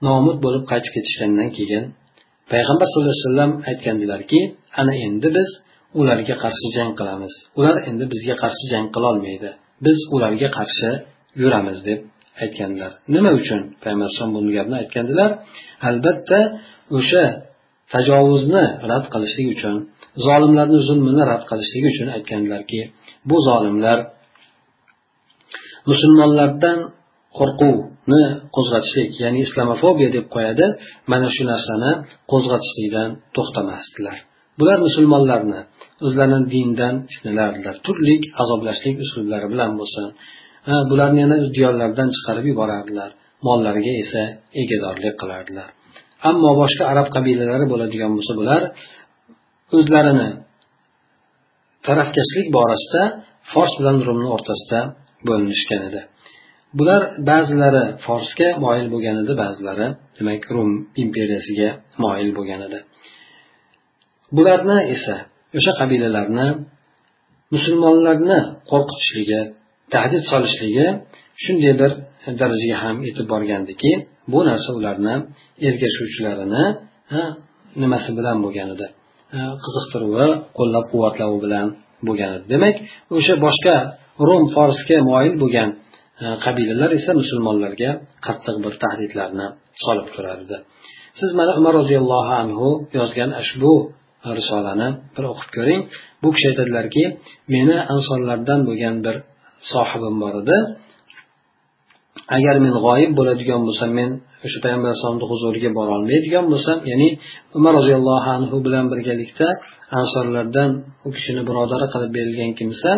nomud 0.06 0.36
bo'lib 0.44 0.64
qaytib 0.70 0.92
ketishgandan 0.96 1.48
keyin 1.58 1.84
payg'ambar 2.52 2.86
sallallohu 2.90 3.14
alayhi 3.14 3.26
vasallam 3.26 3.52
aytgandilarki 3.70 4.40
ana 4.80 4.94
endi 5.06 5.28
biz 5.36 5.48
ularga 6.00 6.34
qarshi 6.42 6.68
jang 6.76 6.92
qilamiz. 6.98 7.34
Ular 7.58 7.76
endi 7.88 8.04
bizga 8.12 8.34
qarshi 8.42 8.64
jang 8.72 8.86
qilolmaydi. 8.94 9.50
Biz 9.86 9.98
ularga 10.14 10.48
qarshi 10.58 10.90
yuramiz 11.42 11.78
deb 11.88 12.00
aytganlar 12.42 12.92
nima 13.14 13.30
uchun? 13.40 13.60
Payg'ambar 13.82 14.06
alayhisalom 14.06 14.32
bu 14.36 14.40
gapni 14.58 14.76
aytgandilar. 14.82 15.30
Albatta 15.88 16.40
o'sha 16.98 17.24
tajovuzni 17.92 18.64
rad 18.90 19.04
qilishlik 19.12 19.48
uchun 19.54 19.74
zolimlarni 20.26 20.78
zulmini 20.88 21.22
rad 21.30 21.42
qilishlik 21.50 21.84
uchun 21.92 22.08
aytganlarki 22.16 22.80
bu 23.28 23.36
zolimlar 23.48 23.98
musulmonlardan 25.90 26.78
qo'rquvni 27.38 28.22
qo'zg'atishlik 28.56 29.10
ya'ni 29.22 29.40
islamofobiya 29.46 30.08
deb 30.16 30.26
qo'yadi 30.34 30.66
mana 31.12 31.28
shu 31.34 31.42
narsani 31.52 31.92
qo'zg'atishlikdan 32.30 33.08
to'xtamasdilar. 33.36 34.18
Bular 34.58 34.78
musulmonlarni 34.86 35.60
o'zlarini 36.06 36.40
dindan 36.54 36.94
fitnalardilar 37.12 37.74
turli 37.86 38.14
azoblashlik 38.42 38.96
uslublari 39.04 39.46
bilan 39.52 39.72
bo'lsin 39.80 40.06
bularni 40.90 41.20
yana 41.24 41.36
diyorlaridan 41.56 42.08
chiqarib 42.16 42.46
yuborardilar. 42.52 43.10
Mollariga 43.46 43.92
esa 44.02 44.22
egadorlik 44.62 45.14
qilardilar. 45.22 45.68
Ammo 46.30 46.50
boshqa 46.60 46.84
arab 46.92 47.08
qabilalari 47.14 47.66
bo'ladigan 47.72 48.12
bo'lsa 48.16 48.32
bular 48.40 48.62
o'zlarini 49.78 50.28
tarafkashlik 51.86 52.46
borasida 52.56 53.02
fors 53.52 53.72
bilan 53.78 53.96
rumni 54.06 54.28
o'rtasida 54.36 54.80
bo'linishgan 55.28 55.82
edi. 55.88 56.00
Bular 56.78 57.02
ba'zilari 57.30 57.84
forsga 58.06 58.48
moyil 58.64 58.86
bo'lgan 58.94 59.16
edi 59.22 59.32
ba'zilari 59.42 59.86
demak 60.18 60.42
rum 60.54 60.70
imperiyasiga 61.02 61.68
moyil 62.04 62.30
bo'lgan 62.38 62.60
edi. 62.68 62.78
Bularni 64.36 64.78
esa 64.94 65.16
o'sha 65.56 65.72
qabilalarni 65.80 66.48
musulmonlarni 67.54 68.38
qo'rqitishligi 68.70 69.40
tahdid 69.94 70.22
solishligi 70.30 70.86
shunday 71.44 71.72
bir 71.80 71.90
darajaga 72.40 72.76
ham 72.84 72.96
yetib 73.08 73.26
borgandiki 73.32 73.92
bu 74.32 74.38
narsa 74.48 74.70
ularni 74.78 75.14
ergashuvchilarini 75.68 76.64
nimasi 77.82 78.10
bilan 78.18 78.36
bo'lgan 78.44 78.68
edi 78.74 78.86
qiziqtiruvi 79.64 80.28
qo'llab 80.58 80.84
quvvatlovi 80.92 81.38
bilan 81.44 81.66
bo'lgan 82.06 82.30
edi 82.36 82.44
demak 82.54 82.76
o'sha 83.16 83.34
boshqa 83.46 83.74
rum 84.28 84.42
forsga 84.54 84.96
moyil 85.10 85.34
bo'lgan 85.42 85.70
qabilalar 86.44 86.90
esa 86.98 87.12
musulmonlarga 87.20 87.90
qattiq 88.26 88.56
bir 88.64 88.74
tahdidlarni 88.82 89.46
solib 89.84 90.08
turardi. 90.14 90.56
Siz 91.20 91.30
mana 91.38 91.52
umar 91.60 91.72
roziyallohu 91.80 92.32
anhu 92.42 92.68
yozgan 92.98 93.30
ushbu 93.42 93.72
risolani 94.38 94.88
bir 95.14 95.24
o'qib 95.30 95.48
ko'ring. 95.56 95.80
Bu 96.22 96.28
kishi 96.34 96.46
aytadilarki 96.50 97.04
meni 97.54 97.76
ansonlardan 97.94 98.60
bo'lgan 98.68 98.96
bir 99.06 99.16
sohibim 99.72 100.16
bor 100.22 100.34
edi. 100.42 100.56
Agar 102.36 102.56
men 102.64 102.74
g'oyib 102.84 103.12
bo'ladigan 103.18 103.60
bo'lsam 103.68 103.90
men 103.98 104.10
o'sha 104.44 104.58
payg'ambar 104.64 104.88
alayhisalomni 104.90 105.26
huzuriga 105.32 105.70
borolmaydigan 105.78 106.44
bo'lsam 106.52 106.78
ya'ni 106.90 107.08
umar 107.58 107.72
roziyallohu 107.78 108.28
anhu 108.36 108.56
bilan 108.66 108.84
birgalikda 108.92 109.48
ansorlardan 110.00 110.70
u 111.06 111.08
kishini 111.16 111.42
birodari 111.48 111.86
qilib 111.92 112.10
berilgan 112.16 112.52
kimsa 112.60 112.90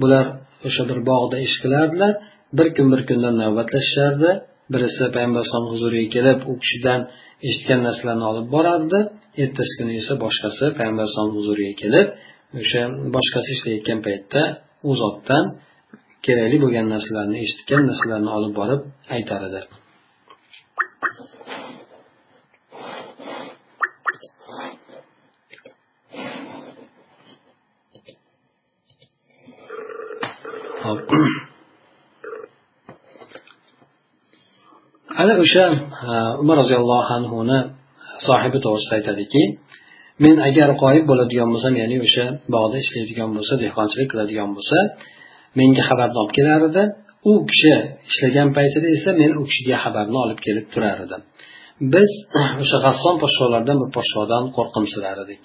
bular 0.00 0.24
o'sha 0.66 0.82
bir 0.90 0.98
bog'da 1.10 1.36
ish 1.46 1.56
qilardilar 1.62 2.12
bir 2.58 2.68
kun 2.76 2.86
bir 2.92 3.00
kundan 3.08 3.34
navbatlashishardi. 3.42 4.30
Birisi 4.72 5.04
payg'ambar 5.14 5.40
alayhisalom 5.40 5.68
huzuriga 5.72 6.08
kelib 6.16 6.38
u 6.50 6.52
kishidan 6.62 7.00
eshitgan 7.48 7.80
narsalarni 7.86 8.24
olib 8.32 8.46
borardi. 8.54 9.00
Ertasi 9.42 9.72
kuni 9.78 9.92
esa 10.02 10.14
boshqasi 10.24 10.64
payg'ambar 10.78 11.04
alayhisalom 11.04 11.32
huzuriga 11.38 11.74
kelib 11.82 12.06
o'sha 12.60 12.82
boshqasi 13.16 13.50
ishlayotgan 13.56 13.98
paytda 14.06 14.42
u 14.88 14.90
zotdan 15.02 15.44
kerakli 16.26 16.58
bo'lgan 16.64 16.86
narsalarni 16.94 17.38
eshitgan 17.46 17.82
narsalarni 17.90 18.30
olib 18.38 18.52
borib 18.60 18.80
aytar 19.16 19.40
edi. 19.48 19.60
Ana 35.20 35.34
o'sha 35.44 35.64
umar 36.42 36.56
roziyallohu 36.62 37.10
anhuni 37.18 37.58
sohibi 38.26 38.58
to'g'risida 38.64 38.94
aytadiki 38.98 39.42
men 40.24 40.36
agar 40.48 40.68
qoyib 40.82 41.04
bo'ladigan 41.10 41.48
bo'lsam 41.54 41.74
ya'ni 41.82 41.96
o'sha 42.06 42.24
bog'da 42.54 42.76
ishlaydigan 42.84 43.30
bo'lsa 43.36 43.52
dehqonchilik 43.64 44.08
qiladigan 44.12 44.50
bo'lsa 44.56 44.78
menga 45.58 45.82
xabarni 45.88 46.18
olib 46.22 46.32
kelar 46.38 46.60
edi. 46.70 46.82
U 47.30 47.32
kishi 47.50 47.74
ishlagan 48.10 48.48
paytida 48.56 48.88
esa 48.96 49.10
men 49.20 49.32
u 49.40 49.42
kishiga 49.50 49.76
xabarni 49.84 50.18
olib 50.24 50.40
kelib 50.46 50.66
turar 50.74 50.98
edim. 51.06 51.22
Biz 51.94 52.10
o'sha 52.62 52.78
g'asson 52.84 53.14
podsholardan 53.22 53.76
bir 53.82 53.90
podshodan 53.96 54.44
qo'rqimsirar 54.56 55.16
edik. 55.24 55.42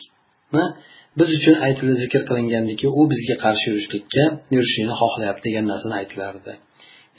Biz 1.20 1.30
uchun 1.38 1.56
aytilib 1.68 1.98
zikr 2.04 2.22
qilingandiki 2.30 2.88
u 3.00 3.02
bizga 3.12 3.36
qarshi 3.46 3.66
yurishlikka 3.72 4.24
yurishlikni 4.56 4.96
xohlayapti 5.02 5.44
degan 5.48 5.66
narsani 5.72 5.96
aytilardi 6.02 6.54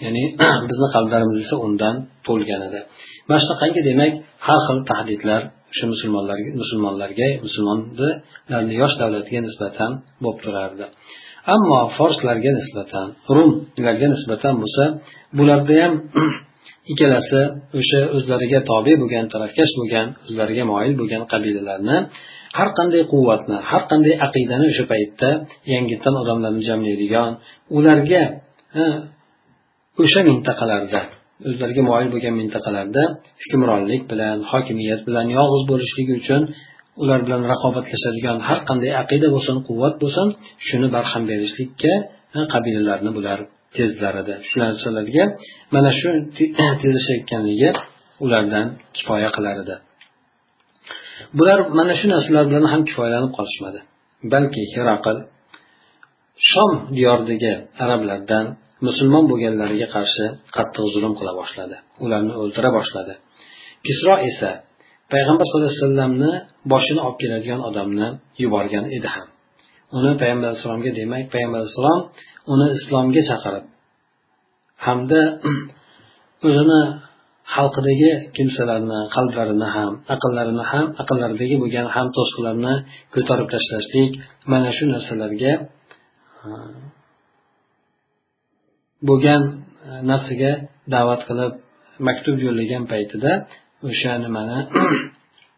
ya'ni 0.04 0.22
bizni 0.70 0.88
qalblarimiz 0.94 1.38
esa 1.44 1.56
undan 1.66 1.94
to'lgan 2.26 2.60
edi 2.68 2.80
mana 3.28 3.38
shunaqangi 3.44 3.80
demak 3.90 4.12
har 4.46 4.60
xil 4.66 4.78
tahdidlar 4.90 5.40
o'sha 5.72 5.86
musulmonlarga 5.94 6.50
musulmonlarga 6.62 7.28
musulmonlarni 7.46 8.74
yosh 8.82 8.94
davlatiga 9.00 9.40
nisbatan 9.46 9.90
bo'lib 10.22 10.38
turardi. 10.44 10.84
Ammo 11.54 11.80
forslarga 11.98 12.50
nisbatan 12.60 13.06
rumlarga 13.36 14.06
nisbatan 14.14 14.54
bo'lsa 14.62 14.82
bularda 15.38 15.74
ham 15.82 15.92
ikkalasi 16.92 17.40
o'sha 17.78 18.00
o'zlariga 18.16 18.60
tobe 18.70 18.92
bo'lgan 19.02 19.26
tarafkash 19.34 19.72
bo'lgan 19.78 20.06
o'zlariga 20.26 20.64
moyil 20.72 20.94
bo'lgan 21.00 21.22
qabilalarni 21.32 21.96
har 22.58 22.68
qanday 22.78 23.02
quvvatni 23.12 23.56
har 23.70 23.82
qanday 23.90 24.14
aqidani 24.26 24.64
o'sha 24.72 24.84
paytda 24.92 25.30
yangitdan 25.74 26.14
odamlarni 26.22 26.62
jamlaydigan 26.70 27.30
ularga 27.78 28.22
o'sha 30.02 30.20
mintaqalarda 30.30 31.00
o'zlariga 31.48 31.82
moyil 31.90 32.08
bo'lgan 32.14 32.34
mintaqalarda 32.40 33.02
hukmronlik 33.42 34.02
bilan 34.12 34.38
hokimiyat 34.52 35.00
bilan 35.08 35.26
yolg'iz 35.38 35.62
bo'lishligi 35.70 36.12
uchun 36.20 36.42
ular 37.02 37.18
bilan 37.26 37.42
raqobatlashadigan 37.52 38.38
har 38.48 38.58
qanday 38.68 38.92
aqida 39.02 39.26
bo'lsin 39.34 39.56
quvvat 39.68 39.94
bo'lsin 40.02 40.26
shuni 40.66 40.88
barham 40.96 41.22
berishlikka 41.30 41.92
qabilalarni 42.52 43.10
bular 43.18 43.38
tezlar 43.76 44.14
edi 44.22 44.34
shu 44.48 44.56
narsalarga 44.64 45.24
mana 45.74 45.90
shu 45.98 46.08
tezlashayotganligi 46.82 47.70
ulardan 48.24 48.66
kifoya 48.96 49.30
qilar 49.36 49.56
edi 49.64 49.76
bular 51.38 51.58
mana 51.78 51.94
shu 52.00 52.06
narsalar 52.12 52.44
bilan 52.50 52.64
ham 52.72 52.82
kifoyalanib 52.88 53.32
qolishmadi. 53.38 53.80
Balki 54.32 54.62
heraql 54.74 55.16
shom 56.50 56.70
diyoridagi 56.96 57.52
arablardan 57.84 58.44
musulmon 58.86 59.24
bo'lganlariga 59.30 59.88
qarshi 59.96 60.24
qattiq 60.56 60.84
zulm 60.94 61.12
qila 61.18 61.32
boshladi. 61.40 61.76
Ularni 62.04 62.32
o'ldira 62.42 62.70
boshladi. 62.78 63.14
Kisro 63.86 64.14
esa 64.28 64.50
payg'ambar 65.12 65.44
sallallohu 65.46 65.70
alayhi 65.70 65.82
vasallamni 65.84 66.32
boshini 66.72 67.00
olib 67.06 67.18
keladigan 67.22 67.60
odamni 67.68 68.06
yuborgan 68.42 68.84
edi 68.96 69.08
ham. 69.14 69.28
Uni 69.98 70.10
payg'ambar 70.20 70.46
alayhissalomga 70.50 70.90
demak 71.00 71.24
payg'ambar 71.34 71.58
alayhissalom 71.60 72.00
uni 72.52 72.66
islomga 72.76 73.22
chaqirib 73.30 73.64
hamda 74.86 75.20
o'zini 76.48 76.80
xalqidagi 77.54 78.12
kimsalarni 78.36 79.00
qalblarini 79.14 79.68
ham 79.76 79.92
aqllarini 80.14 80.64
ham 80.72 80.86
aqllaridagi 81.02 81.56
bo'lgan 81.62 81.86
ham 81.94 82.06
to'siqlarni 82.16 82.74
ko'tarib 83.14 83.48
tashlashlik 83.54 84.10
mana 84.52 84.70
shu 84.76 84.84
narsalarga 84.94 85.52
bo'lgan 89.08 89.42
e, 89.88 89.90
narsaga 90.10 90.52
da'vat 90.94 91.22
qilib 91.28 91.52
maktub 92.08 92.36
yo'llagan 92.46 92.84
paytida 92.92 93.32
o'sha 93.88 94.12
nimani 94.24 94.58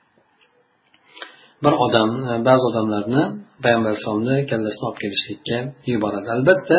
bir 1.65 1.75
odam 1.87 2.11
e, 2.31 2.33
ba'zi 2.49 2.65
odamlarni 2.71 3.23
payg'ambar 3.65 3.91
alayhisalomni 3.93 4.37
kallasini 4.51 4.85
olib 4.89 4.99
kelishlikka 5.03 5.59
yuboradi. 5.93 6.29
Albatta 6.37 6.79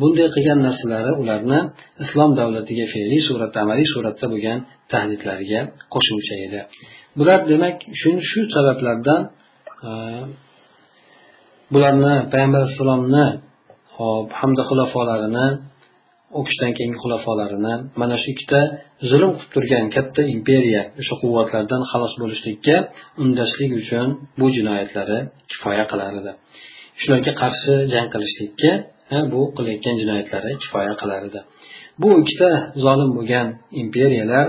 bunday 0.00 0.28
qilgan 0.34 0.58
narsalari 0.66 1.12
ularni 1.22 1.60
islom 2.04 2.30
davlatiga 2.40 2.86
fe'liy 2.94 3.22
suratda 3.28 3.58
amaliy 3.64 3.88
suratda 3.94 4.26
bo'lgan 4.32 4.58
tahdidlariga 4.92 5.60
qo'shimcha 5.94 6.34
edi. 6.46 6.60
Bular 7.18 7.40
demak 7.52 7.76
shu 8.00 8.10
shu 8.28 8.40
sabablardan 8.54 9.20
e, 9.88 9.90
bularni 11.72 12.14
payg'ambar 12.32 12.60
alayhissalomni 12.62 13.26
hop 13.96 14.28
hamda 14.40 14.62
xulafolarini 14.70 15.46
u 16.36 16.40
kishidan 16.46 16.72
keyingi 16.76 16.98
xulafolarini 17.02 17.74
mana 18.00 18.16
shu 18.22 18.28
ikkita 18.34 18.60
zulm 19.10 19.30
qilib 19.36 19.50
turgan 19.54 19.86
katta 19.96 20.22
imperiya 20.34 20.82
o'sha 21.00 21.14
quvvatlardan 21.22 21.82
xalos 21.90 22.14
bo'lishlikka 22.22 22.76
undashlik 23.22 23.72
uchun 23.80 24.06
bu 24.38 24.46
jinoyatlari 24.56 25.18
kifoya 25.50 25.84
qilar 25.90 26.12
edi. 26.20 26.32
Shularga 27.00 27.32
qarshi 27.42 27.72
jang 27.92 28.08
qilishlikka 28.14 28.72
bu 29.32 29.40
qilayotgan 29.56 29.96
jinoyatlari 30.02 30.50
kifoya 30.62 30.94
qilar 31.00 31.20
edi. 31.28 31.40
Bu 32.02 32.08
ikkita 32.20 32.50
zolim 32.84 33.10
bo'lgan 33.16 33.46
imperiyalar 33.82 34.46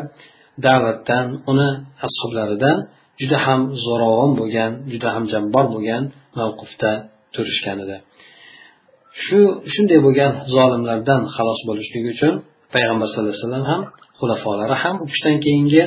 da'vatdan 0.66 1.26
uni 1.52 1.70
ashoblaridan 2.08 2.78
juda 3.22 3.38
ham 3.46 3.62
zo'ravon 3.86 4.32
bo'lgan 4.40 4.72
juda 4.92 5.10
ham 5.16 5.24
jabbor 5.34 5.66
bo'lgan 5.76 6.04
mavqifda 6.40 6.92
turishgan 7.36 7.78
edi. 7.86 7.98
Shu 9.24 9.40
shunday 9.74 10.00
bo'lgan 10.06 10.32
zolimlardan 10.56 11.22
xalos 11.36 11.60
bo'lishlik 11.70 12.04
uchun 12.14 12.34
payg'ambar 12.74 13.08
sallallohu 13.10 13.34
alayhi 13.34 13.46
vasallam 13.46 13.66
ham 13.72 13.82
xulafolari 14.20 14.76
ham 14.84 14.96
u 15.04 15.06
kishidan 15.12 15.38
keyingi 15.46 15.84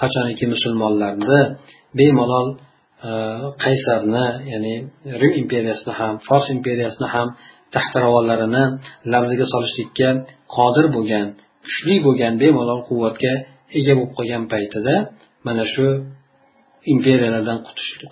qachoniki 0.00 0.44
musulmonlarni 0.54 1.40
bemalol 1.98 2.48
qaysarni 3.64 4.26
ya'ni 4.52 4.74
rim 5.20 5.32
imperiyasini 5.42 5.92
ham 6.00 6.14
fors 6.26 6.46
imperiyasini 6.56 7.08
ham 7.14 7.28
taxtiravonlarini 7.74 8.64
labziga 9.12 9.46
solishlikka 9.54 10.08
qodir 10.56 10.86
bo'lgan 10.96 11.26
kuchli 11.66 11.96
bo'lgan 12.06 12.32
bemalol 12.42 12.80
quvvatga 12.88 13.32
ega 13.78 13.92
bo'lib 13.98 14.12
qolgan 14.18 14.42
paytida 14.52 14.94
mana 15.46 15.64
shu 15.74 15.86
imperiyalardan 16.94 17.58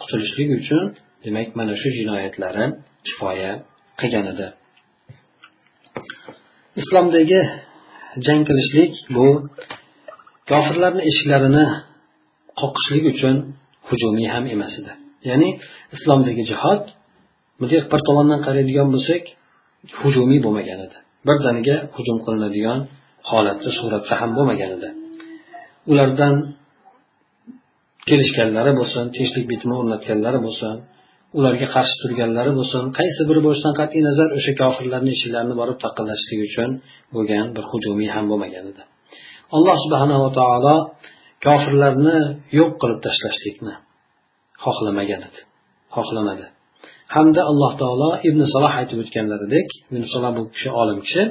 qutulishlik 0.01 0.49
uchun 0.59 0.83
demak 1.25 1.49
mana 1.59 1.75
shu 1.81 1.89
jinoyatlari 1.99 2.65
kifoya 3.07 3.53
qilgan 4.03 4.27
edi. 4.33 4.47
Islomdagi 6.81 7.41
jang 8.27 8.43
qilishlik 8.49 8.93
bu 9.17 9.27
kofirlarni 10.51 11.03
eshiklarini 11.11 11.67
qoqishlik 12.61 13.05
uchun 13.13 13.37
hujumiy 13.89 14.29
ham 14.35 14.45
emas 14.55 14.75
edi. 14.81 14.93
Ya'ni 15.29 15.49
islomdagi 15.97 16.43
jihod 16.51 16.83
bunday 17.59 17.81
bir 17.93 18.01
tomondan 18.09 18.41
qaraydigan 18.47 18.89
bo'lsak 18.95 19.23
hujumiy 20.01 20.41
bo'lmagan 20.47 20.79
edi. 20.87 20.97
Birdaniga 21.29 21.77
hujum 21.97 22.19
qilinadigan 22.25 22.79
holatda 23.31 23.71
suratda 23.79 24.15
ham 24.21 24.31
bo'lmagan 24.39 24.71
edi. 24.77 24.89
Ulardan 25.91 26.35
kelishganlari 28.09 28.73
bo'lsin 28.81 29.05
tinchlik 29.17 29.45
bitimi 29.53 29.75
o'rnatganlari 29.81 30.39
bo'lsin 30.47 30.75
ularga 31.39 31.67
qarshi 31.75 31.95
turganlari 32.03 32.53
bo'lsin 32.59 32.83
qaysi 32.99 33.23
biri 33.29 33.41
bo'lishidan 33.47 33.75
qat'iy 33.81 34.03
nazar 34.09 34.29
o'sha 34.39 34.53
kofirlarni 34.63 35.11
ishlarini 35.17 35.55
borib 35.61 35.79
taqillashlik 35.85 36.41
uchun 36.49 36.71
bo'lgan 37.15 37.47
bir 37.57 37.65
hujumiy 37.73 38.11
ham 38.15 38.25
bo'lmagan 38.31 38.65
edi. 38.73 38.83
Alloh 39.57 39.77
subhanava 39.85 40.29
taolo 40.39 40.77
kofirlarni 41.47 42.19
yo'q 42.59 42.71
qilib 42.81 43.01
tashlashlikni 43.07 43.75
xohlamagan 44.65 45.21
edi 45.29 45.41
xohlamadi. 45.97 46.47
Hamda 47.15 47.41
alloh 47.51 47.73
taolo 47.83 48.11
ibn 48.29 48.41
saloh 48.55 48.73
aytib 48.81 48.99
o'tganlaridek 49.05 49.69
ibn 49.91 50.03
saloh 50.13 50.31
bu 50.39 50.43
kishi 50.55 50.71
olim 50.83 50.99
kishi 51.07 51.23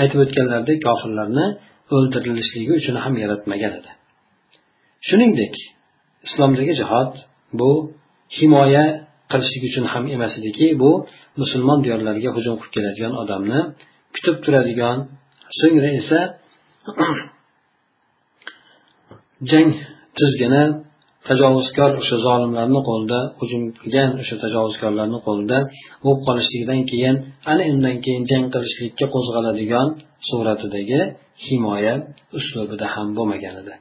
aytib 0.00 0.18
o'tganlaridek 0.24 0.78
kofirlarni 0.88 1.46
o'ldirilishligi 1.96 2.72
uchun 2.80 2.96
ham 3.04 3.14
yaratmagan 3.22 3.72
edi. 3.78 3.90
Shuningdek 5.08 5.54
islomdagi 6.26 6.72
jihod 6.80 7.12
bu 7.60 7.70
himoya 8.38 8.84
qilishlik 9.30 9.62
uchun 9.70 9.84
ham 9.92 10.04
emas 10.16 10.32
ediki 10.40 10.66
bu 10.82 10.90
musulmon 11.40 11.78
diyorlariga 11.84 12.30
hujum 12.36 12.54
qilib 12.60 12.72
keladigan 12.76 13.12
odamni 13.22 13.60
kutib 14.14 14.36
turadigan. 14.44 14.98
So'ngra 15.58 15.90
esa 16.00 16.20
jang 19.50 19.70
tizgini 20.18 20.64
tajovuzkor 21.28 21.90
o'sha 22.00 22.16
zolimlarni 22.26 22.80
qo'lida 22.88 23.20
hujum 23.40 23.62
qilgan 23.80 24.10
o'sha 24.20 24.36
tajovuzkorlarni 24.44 25.18
qo'lida 25.26 25.58
bo'lib 26.02 26.20
qolishligidan 26.26 26.80
keyin 26.90 27.16
ana 27.50 27.62
undan 27.72 27.96
keyin 28.04 28.22
jang 28.30 28.44
qilishlikka 28.54 29.06
qo'zg'aladigan 29.14 29.88
suratidagi 30.28 31.00
himoya 31.44 31.94
uslubida 32.38 32.86
ham 32.94 33.08
bo'lmagan 33.16 33.54
edi. 33.62 33.74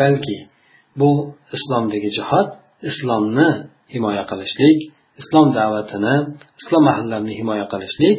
Balki 0.00 0.36
bu 1.00 1.10
islomdagi 1.56 2.10
jihod 2.18 2.48
islomni 2.90 3.48
himoya 3.94 4.24
qilishlik 4.30 4.78
islom 5.20 5.46
da'vatini 5.58 6.14
islom 6.60 6.84
ahllarini 6.94 7.34
himoya 7.40 7.66
qilishlik 7.72 8.18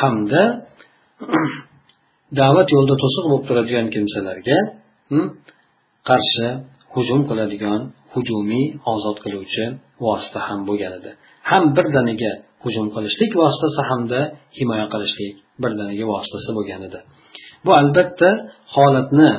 hamda 0.00 0.42
da'vat 2.40 2.68
yo'lida 2.74 2.94
to'siq 3.02 3.24
bo'lib 3.30 3.44
turadigan 3.48 3.86
kimsalarga 3.94 4.58
qarshi 6.08 6.46
hujum 6.94 7.20
qiladigan 7.30 7.80
hujumiy 8.14 8.64
ozod 8.92 9.16
qiluvchi 9.24 9.64
vosita 10.04 10.40
ham 10.48 10.60
bo'lgan 10.68 10.92
edi. 10.98 11.10
Ham 11.50 11.64
birdaniga 11.76 12.32
hujum 12.64 12.86
qilishlik 12.94 13.32
vositasi 13.42 13.80
hamda 13.90 14.20
himoya 14.58 14.86
qilishlik 14.92 15.34
birdaniga 15.62 16.04
vositasi 16.12 16.50
bo'lgan 16.58 16.80
edi. 16.88 16.98
Bu 17.64 17.70
albatta 17.80 18.28
holatni 18.74 19.30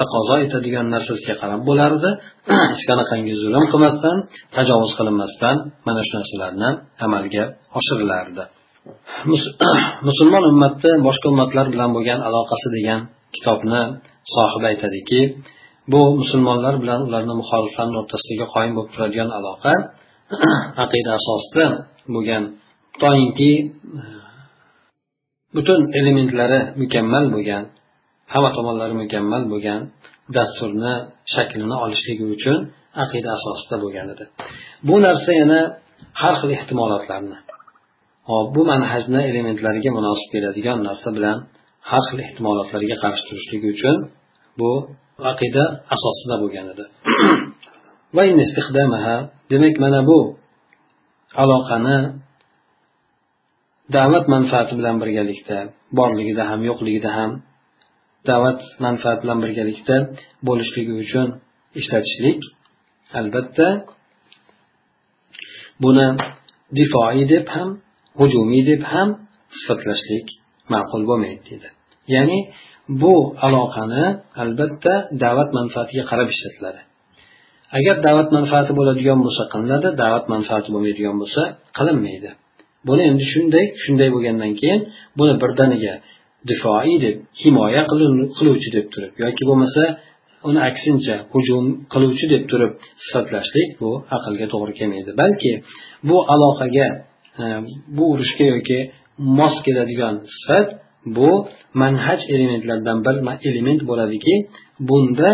taqozo 0.00 0.34
etadigan 0.46 0.86
narsasiga 0.94 1.34
qarab 1.42 1.60
bo'lardi. 1.68 2.10
Hech 2.72 2.84
qanaqangi 2.90 3.34
zulm 3.42 3.64
qilmasdan 3.72 4.16
tajovuz 4.56 4.92
qilinmasdan 4.98 5.56
mana 5.86 6.00
shu 6.06 6.14
narsalarni 6.18 6.70
amalga 7.06 7.44
oshirilardi. 7.78 8.42
Musulmon 10.08 10.44
ummatni 10.50 10.92
boshqa 11.06 11.26
ummatlar 11.32 11.66
bilan 11.74 11.90
bo'lgan 11.96 12.20
aloqasi 12.28 12.68
degan 12.76 13.00
kitobni 13.34 13.82
sohibi 14.34 14.66
aytadiki 14.72 15.20
bu 15.92 16.00
musulmonlar 16.20 16.74
bilan 16.82 17.00
ularni 17.08 17.34
muxoliflarni 17.40 17.96
o'rtasidagi 18.00 18.46
qoyim 18.54 18.72
bo'lib 18.76 18.90
turadigan 18.94 19.30
aloqa 19.38 19.72
aqida 20.84 21.10
asosida 21.18 21.66
bo'lgan. 22.14 22.42
Toinki 23.02 23.52
e, 24.00 24.02
butun 25.56 25.80
elementlari 26.00 26.60
mukammal 26.80 27.24
bo'lgan 27.34 27.62
hamma 28.32 28.50
tomonlari 28.56 28.94
mukammal 29.02 29.42
bo'lgan 29.52 29.80
dasturni 30.36 30.94
shaklini 31.34 31.76
olishligi 31.84 32.24
uchun 32.36 32.58
aqida 33.04 33.28
asosida 33.38 33.76
bo'lgan 33.84 34.06
edi. 34.14 34.24
Bu 34.88 34.96
narsa 35.06 35.30
yana 35.40 35.60
har 36.20 36.34
xil 36.40 36.50
ehtimolotlarni 36.58 37.38
hop 38.30 38.46
bu 38.56 38.62
manhajni 38.72 39.20
elementlariga 39.30 39.90
munosib 39.98 40.28
keladigan 40.34 40.78
narsa 40.88 41.08
bilan 41.16 41.36
har 41.90 42.02
xil 42.08 42.18
ehtimolotlarga 42.26 42.96
qarshi 43.04 43.22
turishligi 43.28 43.68
uchun 43.76 43.96
bu 44.60 44.70
aqida 45.30 45.64
asosida 45.94 46.36
bo'lgan 46.42 46.66
edi. 46.72 46.84
Demak 49.50 49.76
mana 49.84 50.00
bu 50.10 50.18
aloqani 51.42 51.98
da'vat 53.96 54.24
manfaati 54.34 54.72
bilan 54.78 54.96
birgalikda 55.02 55.58
borligida 55.98 56.42
ham 56.50 56.60
yo'qligida 56.68 57.10
ham 57.18 57.30
da'vat 58.30 58.60
manfaat 58.86 59.18
bilan 59.22 59.38
birgalikda 59.44 59.96
bo'lishligi 60.48 60.94
uchun 61.02 61.28
ishlatishlik 61.80 62.40
albatta. 63.20 63.68
Buni 65.82 66.06
difoiy 66.78 67.24
deb 67.34 67.46
ham 67.54 67.68
hujumiy 68.20 68.62
deb 68.70 68.82
ham 68.92 69.08
sifatlashlik 69.58 70.26
ma'qul 70.72 71.02
bo'lmaydi 71.10 71.42
deydi. 71.48 71.68
Ya'ni 72.14 72.38
bu 73.02 73.14
aloqani 73.46 74.04
albatta 74.42 74.94
da'vat 75.24 75.50
manfaatiga 75.58 76.04
qarab 76.10 76.28
ishlatiladi. 76.34 76.80
Agar 77.78 77.96
da'vat 78.06 78.28
manfaati 78.36 78.72
bo'ladigan 78.78 79.18
bo'lsa 79.26 79.42
qilinadi 79.52 79.88
da'vat 80.02 80.24
manfaati 80.34 80.68
bo'lmaydigan 80.74 81.16
bo'lsa 81.22 81.42
qilinmaydi. 81.78 82.30
Buni 82.88 83.02
endi 83.10 83.24
shunday 83.32 83.64
shunday 83.82 84.08
bo'lgandan 84.14 84.52
keyin 84.60 84.80
buni 85.18 85.34
birdaniga 85.42 85.94
difoiy 86.50 86.96
deb 87.04 87.16
himoya 87.40 87.82
qiluvchi 88.38 88.68
deb 88.76 88.86
turib 88.92 89.12
yoki 89.24 89.42
bo'lmasa 89.50 89.82
uni 90.48 90.60
aksincha 90.70 91.16
hujum 91.34 91.64
qiluvchi 91.92 92.26
deb 92.34 92.42
turib 92.50 92.72
sifatlashlik 93.06 93.68
bu 93.80 93.90
aqlga 94.16 94.46
to'g'ri 94.52 94.72
kelmaydi. 94.78 95.10
Balki 95.22 95.52
bu 96.08 96.16
aloqaga 96.34 96.86
e, 97.42 97.44
bu 97.96 98.04
urushga 98.12 98.46
yoki 98.54 98.78
mos 99.38 99.54
keladigan 99.66 100.14
sifat 100.36 100.68
bu 101.16 101.30
manhaj 101.82 102.20
elementlaridan 102.34 102.98
bir 103.06 103.16
element 103.50 103.80
bo'ladiki 103.90 104.34
bunda 104.88 105.30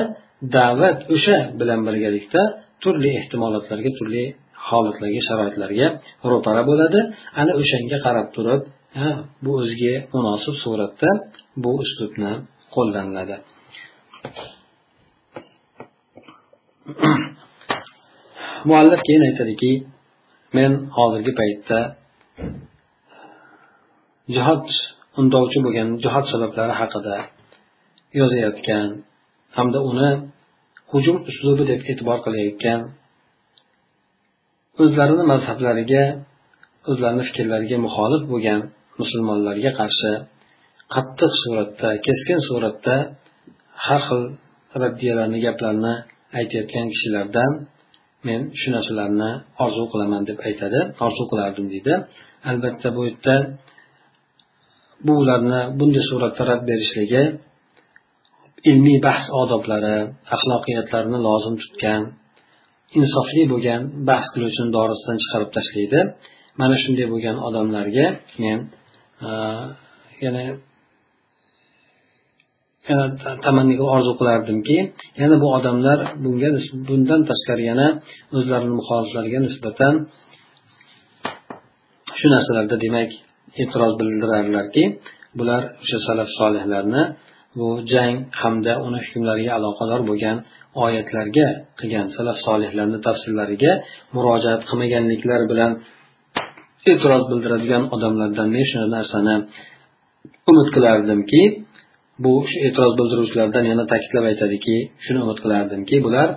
da'vat 0.56 0.98
o'sha 1.14 1.38
bilan 1.60 1.80
birgalikda 1.88 2.42
turli 2.82 3.10
ehtimolotlarga 3.20 3.90
turli 3.98 4.24
holatlarga 4.68 5.20
sharoitlarga 5.28 5.86
ro'para 6.30 6.62
bo'ladi. 6.70 7.00
Ana 7.40 7.52
o'shanga 7.60 7.98
qarab 8.06 8.28
turib 8.36 8.62
bu 9.44 9.50
o'ziga 9.60 9.94
munosib 10.14 10.54
suratda 10.62 11.10
bu 11.62 11.70
uslubni 11.82 12.32
qo'llaniladi. 12.74 13.36
Muallif 18.68 19.00
keyin 19.06 19.24
aytadiki 19.28 19.72
men 20.56 20.72
hozirgi 20.96 21.32
paytda 21.40 21.78
jihod 24.34 24.66
undovchi 25.20 25.58
bo'lgan 25.64 25.88
jihod 26.04 26.26
sabablari 26.32 26.74
haqida 26.80 27.16
yozayotgan 28.20 28.88
hamda 29.56 29.78
uni 29.90 30.10
hujum 30.92 31.16
uslubi 31.30 31.64
deb 31.70 31.80
e'tibor 31.90 32.18
qilayotgan 32.26 32.80
o'zlarini 34.82 35.24
mazhablariga 35.32 36.04
o'zlarini 36.90 37.24
fikrlariga 37.28 37.76
muxolif 37.86 38.22
bo'lgan 38.32 38.60
musulmonlarga 39.00 39.70
qarshi 39.80 40.12
qattiq 40.94 41.32
suratda 41.42 41.88
keskin 42.06 42.40
suratda 42.48 42.96
har 43.86 44.00
xil 44.08 44.22
raddiyalarni 44.82 45.38
gaplarni 45.46 45.94
aytayotgan 46.38 46.86
kishilardan 46.94 47.52
men 48.26 48.40
shu 48.60 48.68
narsalarni 48.76 49.30
orzu 49.64 49.84
qilaman 49.92 50.22
deb 50.28 50.38
aytadi 50.48 50.80
orzu 51.06 51.24
qilardim 51.30 51.66
deydi. 51.72 51.94
Albatta 52.50 52.88
bu 52.96 53.02
yerda 53.08 53.36
bu 55.06 55.12
ularni 55.22 55.60
bunday 55.78 56.02
suratda 56.10 56.42
rad 56.50 56.62
berishligi 56.70 57.22
ilmiy 58.70 58.98
bahs 59.06 59.24
odoblari 59.42 59.96
axloqiyatlarini 60.34 61.18
lozim 61.28 61.54
tutgan 61.62 62.02
insofli 63.00 63.42
bo'lgan 63.52 63.80
bahs 64.08 64.26
qiluvchini 64.34 64.70
dorisidan 64.76 65.16
chiqarib 65.22 65.50
tashlaydi. 65.56 66.00
Mana 66.60 66.76
shunday 66.82 67.06
bo'lgan 67.12 67.36
odamlarga 67.48 68.06
men 68.42 68.58
yana 70.24 70.42
yana 72.88 73.04
tamanniga 73.44 73.84
orzu 73.94 74.12
qilardimki 74.20 74.78
yana 75.20 75.36
bu 75.42 75.48
odamlar 75.56 75.98
bunga 76.24 76.48
bundan 76.88 77.20
tashqari 77.30 77.64
yana 77.70 77.86
o'zlarini 78.36 78.74
muxoliflariga 78.80 79.38
nisbatan 79.46 79.94
shu 82.18 82.26
narsalarda 82.34 82.76
demak 82.84 83.10
e'tiroz 83.62 83.92
bildirarlarki 84.00 84.84
bular 85.38 85.62
o'sha 85.82 85.98
salaf 86.08 86.28
solihlarni 86.38 87.02
bu 87.58 87.68
jang 87.92 88.16
hamda 88.42 88.72
uni 88.86 89.00
hukmlariga 89.06 89.52
aloqador 89.58 90.00
bo'lgan 90.10 90.36
oyatlarga 90.84 91.46
qilgan 91.78 92.06
salaf 92.16 92.38
solihlarni 92.46 92.98
tafsirlariga 93.06 93.72
murojaat 94.14 94.62
qilmaganliklari 94.68 95.44
bilan 95.52 95.72
e'tiroz 96.90 97.24
bildiradigan 97.30 97.84
odamlardan 97.94 98.48
men 98.54 98.64
shu 98.70 98.78
narsani 98.96 99.36
umid 100.50 100.68
qilardimki 100.74 101.42
bu 102.24 102.32
shu 102.50 102.56
e'tiroz 102.66 102.92
bildiruvchilardan 102.98 103.64
yana 103.70 103.84
ta'kidlab 103.92 104.24
aytadiki 104.30 104.76
shuni 105.04 105.20
umid 105.24 105.38
qilardimki 105.44 105.96
bular 106.06 106.28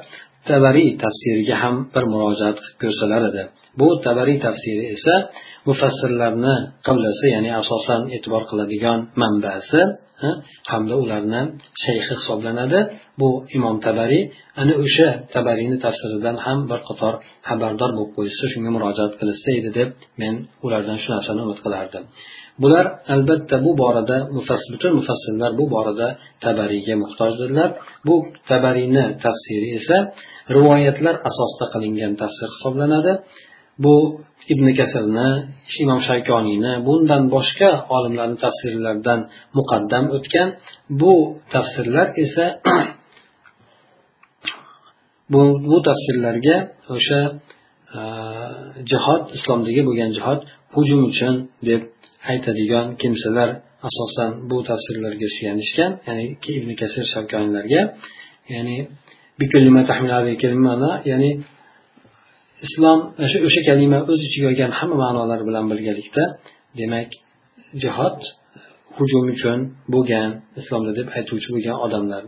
tabariy 0.50 0.90
tafsiriga 1.04 1.56
ham 1.64 1.76
bir 1.94 2.04
murojaat 2.12 2.58
qilib 2.62 2.78
ko'rsalar 2.84 3.22
edi. 3.30 3.44
Bu 3.80 3.88
tabariy 4.06 4.38
tafsiri 4.46 4.84
esa 4.96 5.16
mufassirlarni 5.68 6.56
qiblasi 6.88 7.26
ya'ni 7.36 7.52
asosan 7.62 8.02
e'tibor 8.16 8.44
qiladigan 8.50 9.00
manbasi 9.22 9.82
hamda 10.72 10.96
ularni 11.04 11.42
shayxi 11.84 12.14
hisoblanadi. 12.20 12.80
Bu 13.20 13.30
imom 13.58 13.78
tabariy 13.86 14.24
ana 14.62 14.74
o'sha 14.84 15.10
tabariyni 15.36 15.78
tafsiridan 15.86 16.38
ham 16.46 16.60
bir 16.70 16.80
qator 16.90 17.14
xabardor 17.50 17.92
bo'lib 17.98 18.12
qo'yishsa 18.18 18.46
shunga 18.54 18.72
murojaat 18.76 19.14
qilishsa 19.20 19.50
edi 19.60 19.70
deb 19.80 19.90
men 20.22 20.34
ulardan 20.66 20.98
shu 21.02 21.08
narsani 21.16 21.40
umid 21.46 21.60
qilardim. 21.66 22.04
Bular 22.64 22.86
albatta 23.14 23.56
bu 23.66 23.72
borada 23.82 24.18
butun 24.74 24.92
mufassirlar 25.00 25.52
bu 25.60 25.66
borada 25.76 26.08
tabariyga 26.46 26.96
muhtojdirlar. 27.04 27.70
Bu 28.08 28.16
tabariyni 28.52 29.06
tafsiri 29.26 29.68
esa 29.80 29.98
rivoyatlar 30.56 31.16
asosida 31.30 31.66
qilingan 31.74 32.14
tafsir 32.22 32.48
hisoblanadi. 32.56 33.14
Bu 33.84 33.96
ibn 34.54 34.68
kasirni 34.80 35.30
imom 35.84 36.02
shaykoniyni 36.10 36.72
bundan 36.88 37.24
boshqa 37.36 37.70
olimlarni 37.96 38.38
tafsirlaridan 38.46 39.20
muqaddam 39.58 40.06
o'tgan 40.18 40.50
bu 41.02 41.14
tafsirlar 41.54 42.08
esa 42.24 42.46
bu 45.34 45.42
bu 45.70 45.78
tafsirlarga 45.90 46.58
o'sha 46.96 47.22
e, 47.98 48.00
jihod 48.92 49.22
islomdagi 49.38 49.82
bo'lgan 49.88 50.10
jihod 50.18 50.40
hujum 50.76 51.02
uchun 51.12 51.34
deb 51.70 51.82
aytadigan 52.32 52.88
kimsalar 53.02 53.50
asosan 53.88 54.32
bu 54.50 54.58
tafsirlarga 54.70 55.28
suyanishgan 55.36 55.92
ya'ni 56.08 56.26
ibn 56.60 56.70
kasir 56.82 57.06
shavkoniylarga 57.14 57.82
ya'ni 58.54 58.78
ya'ni 61.12 61.32
islom 62.66 63.00
o'sha 63.48 63.62
kalima 63.70 64.00
o'z 64.12 64.22
ichiga 64.28 64.46
olgan 64.52 64.72
hamma 64.80 64.98
ma'nolari 65.04 65.44
bilan 65.50 65.66
birgalikda 65.72 66.24
demak 66.80 67.10
jihod 67.84 68.20
hujum 68.98 69.26
uchun 69.34 69.60
bo'lgan 69.94 70.30
islomda 70.60 70.92
deb 71.00 71.08
aytuvchi 71.18 71.50
bo'lgan 71.56 71.78
odamlar. 71.86 72.24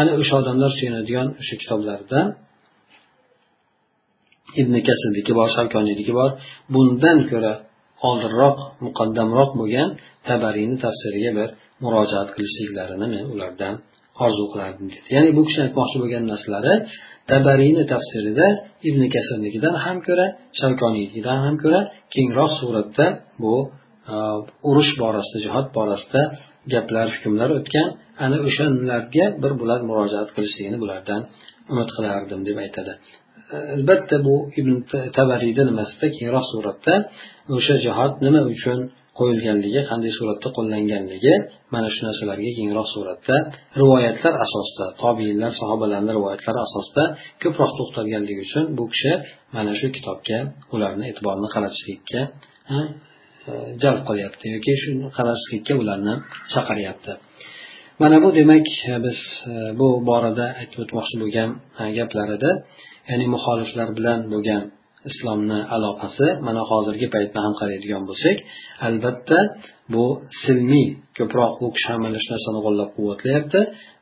Ana 0.00 0.12
o'sha 0.20 0.34
odamlar 0.42 0.70
suyanadigan 0.78 1.28
o'sha 1.40 1.54
kitoblarda 1.62 2.20
ibn 4.60 4.74
kasirniki 4.88 5.32
bor 5.38 5.48
shavkoniyniki 5.56 6.12
bor. 6.18 6.30
Bundan 6.74 7.18
ko'ra 7.30 7.52
oldinroq 8.08 8.56
muqaddamroq 8.86 9.50
bo'lgan 9.60 9.90
tabariyni 10.28 10.76
tafsiriga 10.84 11.30
bir 11.38 11.48
murojaat 11.82 12.28
qilishliklarini 12.36 13.06
men 13.14 13.24
ulardan 13.34 13.74
orzu 14.24 14.44
qilardim 14.52 14.86
dedi. 14.94 15.08
Ya'ni 15.16 15.30
bu 15.36 15.42
kishi 15.48 15.60
aytmoqchi 15.66 15.96
bo'lgan 16.02 16.24
narsalari 16.32 16.74
tabariyni 17.32 17.84
tafsirida 17.92 18.46
ibn 18.88 19.02
kasirnikidan 19.14 19.74
ham 19.84 19.98
ko'ra 20.06 20.26
shavkoniynikidan 20.60 21.38
ham 21.44 21.54
ko'ra 21.62 21.80
kengroq 22.14 22.52
suratda 22.60 23.06
bu 23.42 23.54
e, 24.12 24.14
urush 24.70 24.92
borasida 25.02 25.38
jihod 25.46 25.66
borasida 25.76 26.22
gaplar 26.72 27.06
hukmlar 27.14 27.50
o'tgan. 27.58 27.88
Ana 28.24 28.36
o'shalarga 28.46 29.24
bir 29.42 29.52
bular 29.60 29.80
murojaat 29.88 30.28
qilishligini 30.36 30.78
bulardan 30.82 31.20
umid 31.72 31.88
qilardim 31.96 32.40
deb 32.48 32.56
aytadi. 32.64 32.92
E, 33.54 33.56
albatta 33.76 34.16
bu 34.26 34.34
ibn 34.60 34.72
tabariyni 35.18 35.62
nimasida 35.70 36.06
kengroq 36.18 36.46
suratda 36.52 36.94
o'sha 37.56 37.74
jihod 37.84 38.12
nima 38.26 38.40
uchun 38.54 38.78
qo'yilganligi 39.18 39.80
qanday 39.90 40.12
suratda 40.18 40.48
qo'llanganligi 40.56 41.34
mana 41.74 41.88
shu 41.94 42.00
narsalarga 42.08 42.50
kengroq 42.58 42.88
suratda. 42.94 43.36
Rivoyatlar 43.80 44.34
asosida 44.44 44.86
tobiinlar 45.02 45.52
sahobalarni 45.60 46.10
rivoyatlari 46.18 46.60
asosida 46.66 47.04
ko'proq 47.42 47.70
to'xtalganligi 47.78 48.42
uchun 48.46 48.64
bu 48.78 48.84
kishi 48.92 49.12
mana 49.56 49.72
shu 49.80 49.86
kitobga 49.96 50.38
ularni 50.74 51.04
e'tiborini 51.10 51.48
qaratishlikka 51.54 52.20
e, 52.74 52.76
jalb 53.82 54.00
qilyapti 54.08 54.46
yoki 54.54 54.72
shuni 54.82 55.06
qarashlikka 55.18 55.72
ularni 55.82 56.14
chaqiryapti 56.52 57.12
mana 58.02 58.16
bu 58.24 58.28
demak 58.38 58.66
biz 59.04 59.18
e, 59.52 59.54
bu 59.80 59.88
borada 60.08 60.46
aytib 60.60 60.78
o'tmoqchi 60.84 61.16
bo'lgan 61.22 61.50
e, 61.80 61.82
gaplar 61.98 62.28
edi. 62.36 62.50
Ya'ni 63.10 63.26
muxoliflar 63.34 63.88
bilan 63.98 64.20
bo'lgan 64.32 64.62
islomni 65.10 65.58
aloqasi 65.76 66.26
mana 66.46 66.62
hozirgi 66.70 67.06
paytda 67.14 67.38
ham 67.44 67.54
qaraydigan 67.60 68.02
bo'lsak 68.08 68.36
albatta 68.86 69.38
bu 69.92 70.04
silmiy 70.42 70.88
ko'proq 71.18 71.52
u 71.64 71.66
kishi 71.74 71.88
ham 71.92 72.00
mana 72.06 72.18
shu 72.22 72.28
narsani 72.34 72.60
qo'llab 72.66 72.90
quvvatlayapti. 72.96 73.60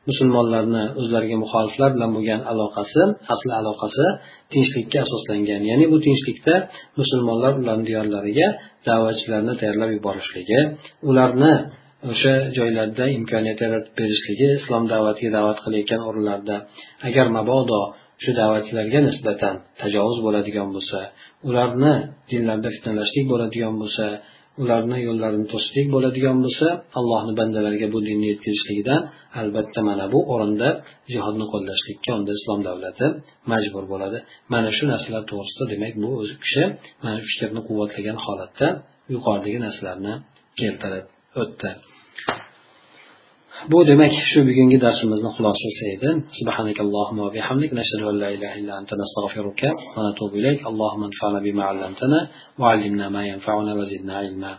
Musulmonlarni 0.09 0.83
o'zlariga 0.99 1.37
muxoliflar 1.43 1.89
bilan 1.95 2.11
bo'lgan 2.15 2.41
aloqasi 2.51 3.01
asli 3.33 3.51
aloqasi 3.61 4.05
tinchlikka 4.53 4.97
asoslangan. 5.05 5.61
Ya'ni 5.69 5.85
bu 5.93 5.97
tinchlikda 6.05 6.55
musulmonlar 6.99 7.53
ularni 7.61 7.85
diyorlariga 7.89 8.47
da'vatchilarni 8.87 9.53
tayyorlab 9.59 9.89
yuborishligi 9.97 10.59
ularni 11.09 11.53
o'sha 12.11 12.33
joylarda 12.57 13.05
imkoniyat 13.17 13.59
yaratib 13.65 13.93
berishligi 13.99 14.47
islom 14.59 14.83
da'vatiga 14.93 15.31
da'vat 15.37 15.57
qilayotgan 15.65 16.01
o'rinlarda 16.09 16.55
agar 17.07 17.27
mabodo 17.37 17.81
shu 18.23 18.31
da'vatchilarga 18.39 18.99
nisbatan 19.07 19.55
tajovuz 19.81 20.17
bo'ladigan 20.25 20.69
bo'lsa 20.75 20.99
ularni 21.49 21.93
dinlarida 22.31 22.69
fitnalashlik 22.75 23.25
bo'ladigan 23.31 23.75
bo'lsa 23.81 24.05
ularni 24.63 24.97
yo'llarini 25.07 25.47
to'sishlik 25.53 25.87
bo'ladigan 25.95 26.37
bo'lsa 26.45 26.67
allohni 26.99 27.33
bandalariga 27.39 27.87
bu 27.93 27.99
dinni 28.07 28.27
yetkazishligidan 28.31 29.01
albatta 29.41 29.79
mana 29.89 30.05
bu 30.13 30.19
o'rinda 30.33 30.69
jihodni 31.13 31.45
qo'llashlikka 31.53 32.11
unda 32.19 32.31
islom 32.39 32.59
davlati 32.69 33.05
majbur 33.51 33.83
bo'ladi. 33.93 34.17
Mana 34.53 34.69
shu 34.77 34.83
narsalar 34.91 35.23
to'g'risida 35.31 35.65
demak 35.73 35.93
bu 36.03 36.09
o'zi 36.21 36.35
kishi 36.43 36.63
mana 37.03 37.17
shu 37.21 37.27
fikrni 37.31 37.61
quvvatlagan 37.67 38.17
holatda 38.25 38.67
yuqoridagi 39.13 39.59
narsalarni 39.65 40.13
keltirib 40.59 41.05
o'tdi. 41.41 41.69
Bu 43.71 43.79
demak 43.89 44.13
shu 44.29 44.39
bugungi 44.49 44.77
darsimizni 44.85 45.29
xulosasi 45.35 45.83
edi. 45.95 46.09
Subhanakallohumma 46.39 47.21
va 47.27 47.31
bihamdik. 47.37 47.71
Nashhadu 47.79 48.05
an 48.11 48.15
la 48.23 48.29
ilaha 48.35 48.55
illa 48.61 48.73
anta 48.79 48.93
nastag'firuka 49.01 49.69
va 49.95 50.01
natubu 50.07 50.33
ilayk. 50.41 50.59
Allohumma 50.69 51.05
anfa'na 51.09 51.39
bima 51.47 51.63
'allamtana 51.69 52.19
va 52.59 52.65
'allimna 52.71 53.05
ma 53.15 53.21
yanfa'una 53.31 53.71
va 53.79 53.83
zidna 53.91 54.17
ilma. 54.29 54.51